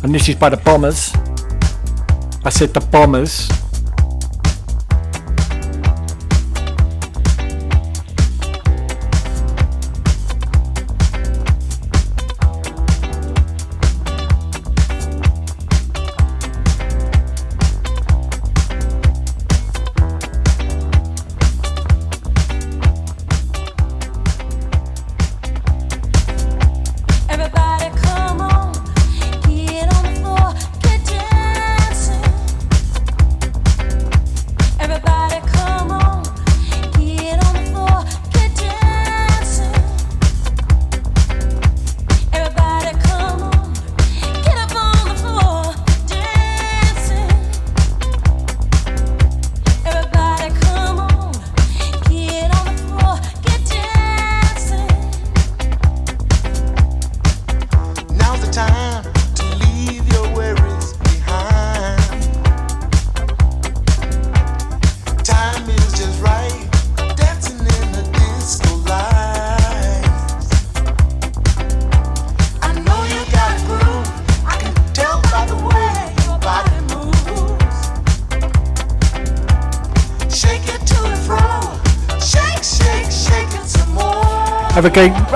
[0.04, 1.14] And this is by the Bombers.
[2.44, 3.48] I said the Bombers.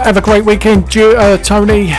[0.04, 1.90] have a great weekend, uh, Tony.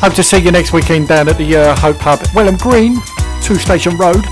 [0.00, 2.96] Hope to see you next weekend down at the uh, Hope Pub, Welham Green,
[3.42, 4.24] Two Station Road.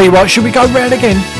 [0.00, 1.39] tell you what, should we go round again?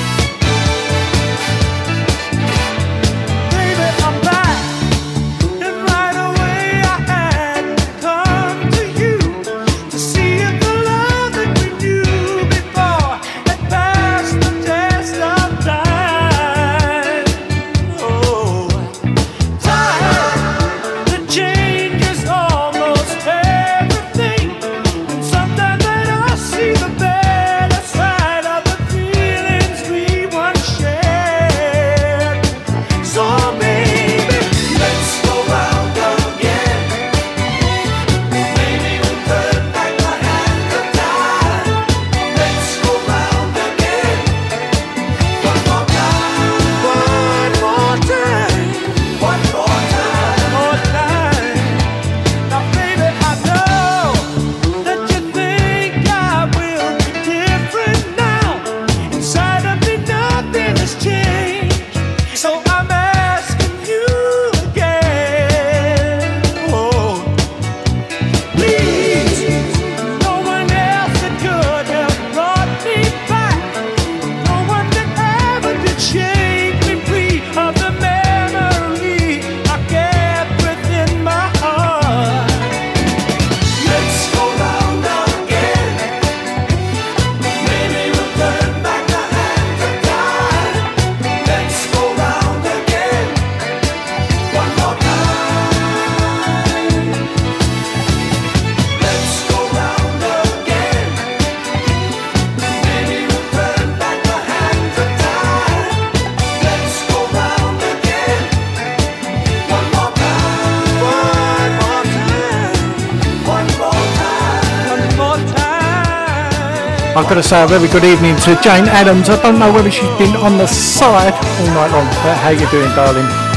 [117.30, 119.28] Got to say a very good evening to Jane Adams.
[119.28, 122.68] I don't know whether she's been on the side all night long, but how you
[122.70, 123.49] doing, darling?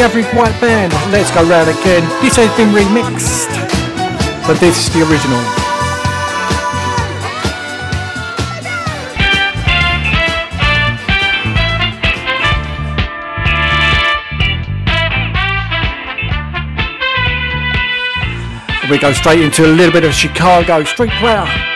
[0.00, 2.02] The average white band, let's go round again.
[2.22, 3.50] This has been remixed,
[4.46, 5.38] but this is the original.
[18.90, 21.69] We go straight into a little bit of Chicago street power.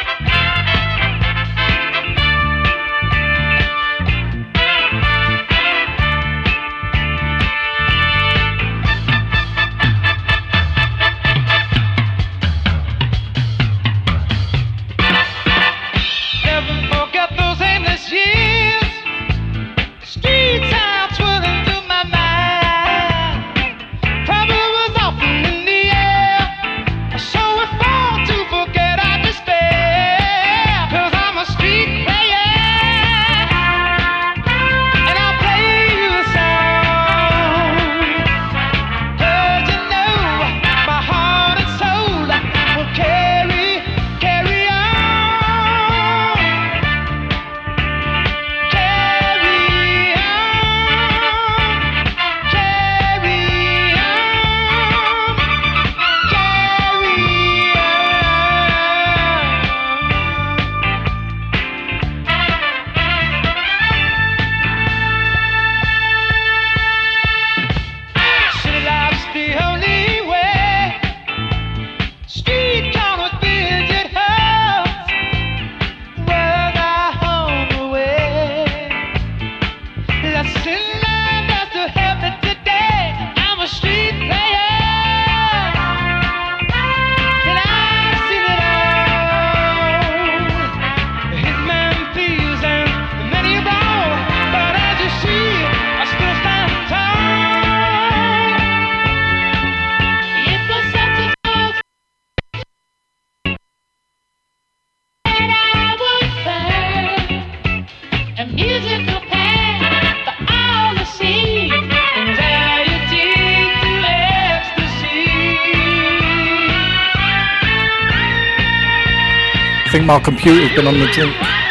[120.04, 121.63] My computer's been on the drink.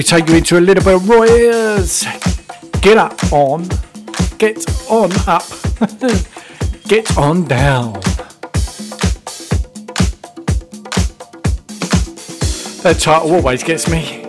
[0.00, 2.06] We take you into a little bit of Roy Ayers?
[2.80, 3.68] Get up on,
[4.38, 4.56] get
[4.90, 5.44] on up,
[6.88, 7.92] get on down.
[12.80, 14.19] That title always gets me.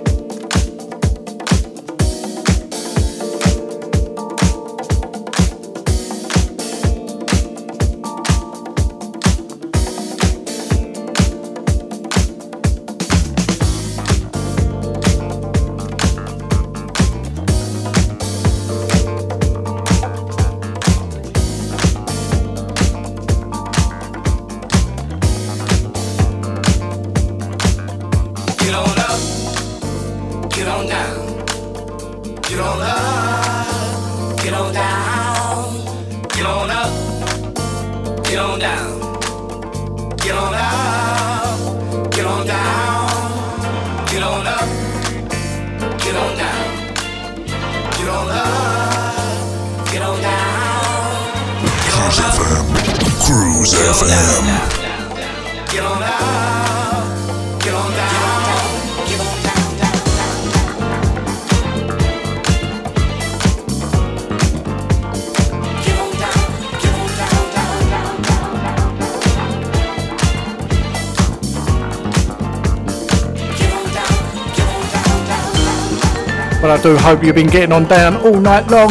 [76.81, 78.89] Do hope you've been getting on down all night long.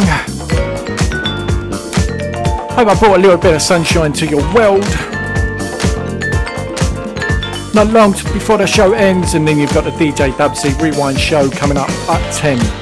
[2.71, 4.85] Hope I brought a little bit of sunshine to your world.
[7.73, 11.49] Not long before the show ends, and then you've got the DJ Dubsy Rewind show
[11.49, 12.80] coming up at 10.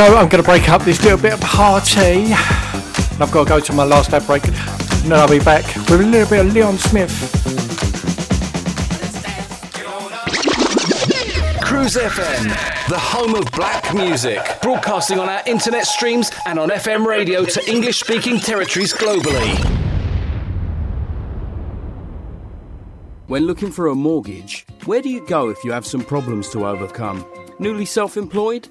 [0.00, 2.32] So I'm going to break up this little bit of party.
[2.32, 4.46] And I've got to go to my last ad break.
[4.46, 7.10] And then I'll be back with a little bit of Leon Smith.
[11.62, 12.48] Cruise FM,
[12.88, 17.70] the home of black music, broadcasting on our internet streams and on FM radio to
[17.70, 19.54] English speaking territories globally.
[23.26, 26.66] When looking for a mortgage, where do you go if you have some problems to
[26.66, 27.22] overcome?
[27.58, 28.70] Newly self employed?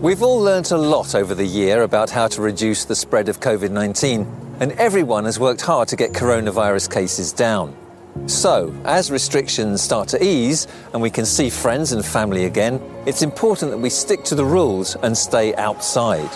[0.00, 3.38] We've all learnt a lot over the year about how to reduce the spread of
[3.38, 7.76] COVID 19, and everyone has worked hard to get coronavirus cases down.
[8.24, 13.20] So, as restrictions start to ease and we can see friends and family again, it's
[13.20, 16.30] important that we stick to the rules and stay outside.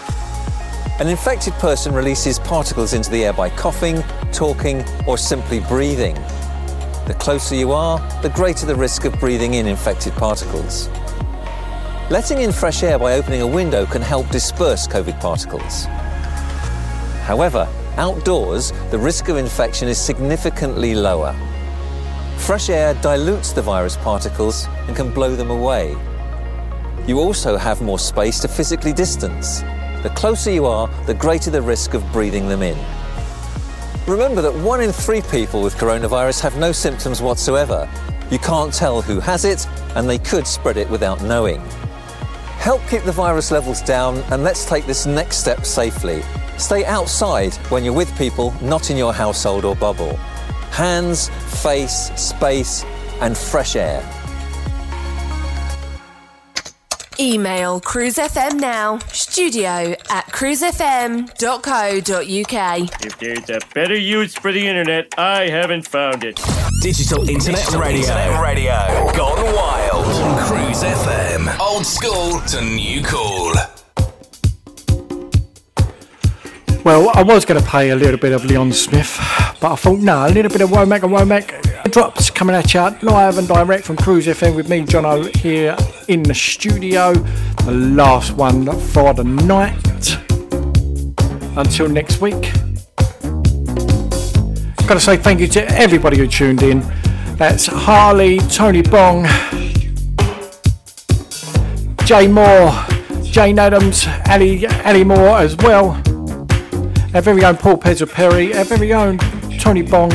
[1.01, 6.17] An infected person releases particles into the air by coughing, talking, or simply breathing.
[7.07, 10.91] The closer you are, the greater the risk of breathing in infected particles.
[12.11, 15.87] Letting in fresh air by opening a window can help disperse COVID particles.
[17.25, 17.67] However,
[17.97, 21.35] outdoors, the risk of infection is significantly lower.
[22.37, 25.97] Fresh air dilutes the virus particles and can blow them away.
[27.07, 29.63] You also have more space to physically distance.
[30.03, 32.77] The closer you are, the greater the risk of breathing them in.
[34.07, 37.89] Remember that one in three people with coronavirus have no symptoms whatsoever.
[38.31, 39.67] You can't tell who has it,
[39.97, 41.63] and they could spread it without knowing.
[42.65, 46.23] Help keep the virus levels down, and let's take this next step safely.
[46.57, 50.17] Stay outside when you're with people not in your household or bubble.
[50.71, 51.29] Hands,
[51.63, 52.83] face, space,
[53.21, 54.03] and fresh air.
[57.21, 63.05] Email cruisefm now, studio at cruisefm.co.uk.
[63.05, 66.41] If there's a better use for the internet, I haven't found it.
[66.81, 68.01] Digital Internet Digital Radio.
[68.01, 69.13] Internet Radio.
[69.15, 70.07] Gone wild.
[70.07, 71.14] on Cruise FM.
[71.61, 73.53] Old school to new cool.
[76.85, 79.17] Well, I was going to play a little bit of Leon Smith,
[79.61, 82.81] but I thought, no, a little bit of Womack and Womack drops coming at you
[83.03, 85.77] live and direct from Cruise FM with me, Jono, here
[86.09, 87.13] in the studio.
[87.13, 90.19] The last one for the night.
[91.57, 92.53] Until next week.
[94.87, 96.81] Got to say thank you to everybody who tuned in.
[97.37, 99.25] That's Harley, Tony Bong,
[102.05, 102.71] Jay Moore,
[103.23, 105.93] Jane Adams, Ali, Ali Moore as well.
[107.15, 109.17] Our very own Paul Pedro Perry, our very own
[109.59, 110.13] Tony Bong.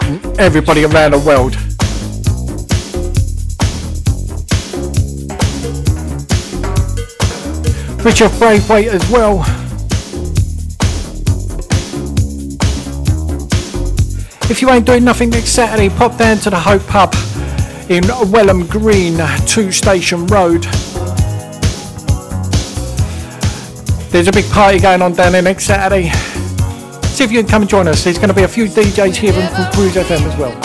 [0.00, 1.54] and Everybody around the world.
[8.02, 9.40] Richard Braithwaite as well.
[14.50, 17.14] If you ain't doing nothing next Saturday, pop down to the Hope Pub
[17.88, 20.62] in Welham Green, Two Station Road.
[24.10, 26.10] There's a big party going on down there next Saturday.
[27.08, 28.04] See if you can come and join us.
[28.04, 30.63] There's going to be a few DJs here from Cruise FM as well.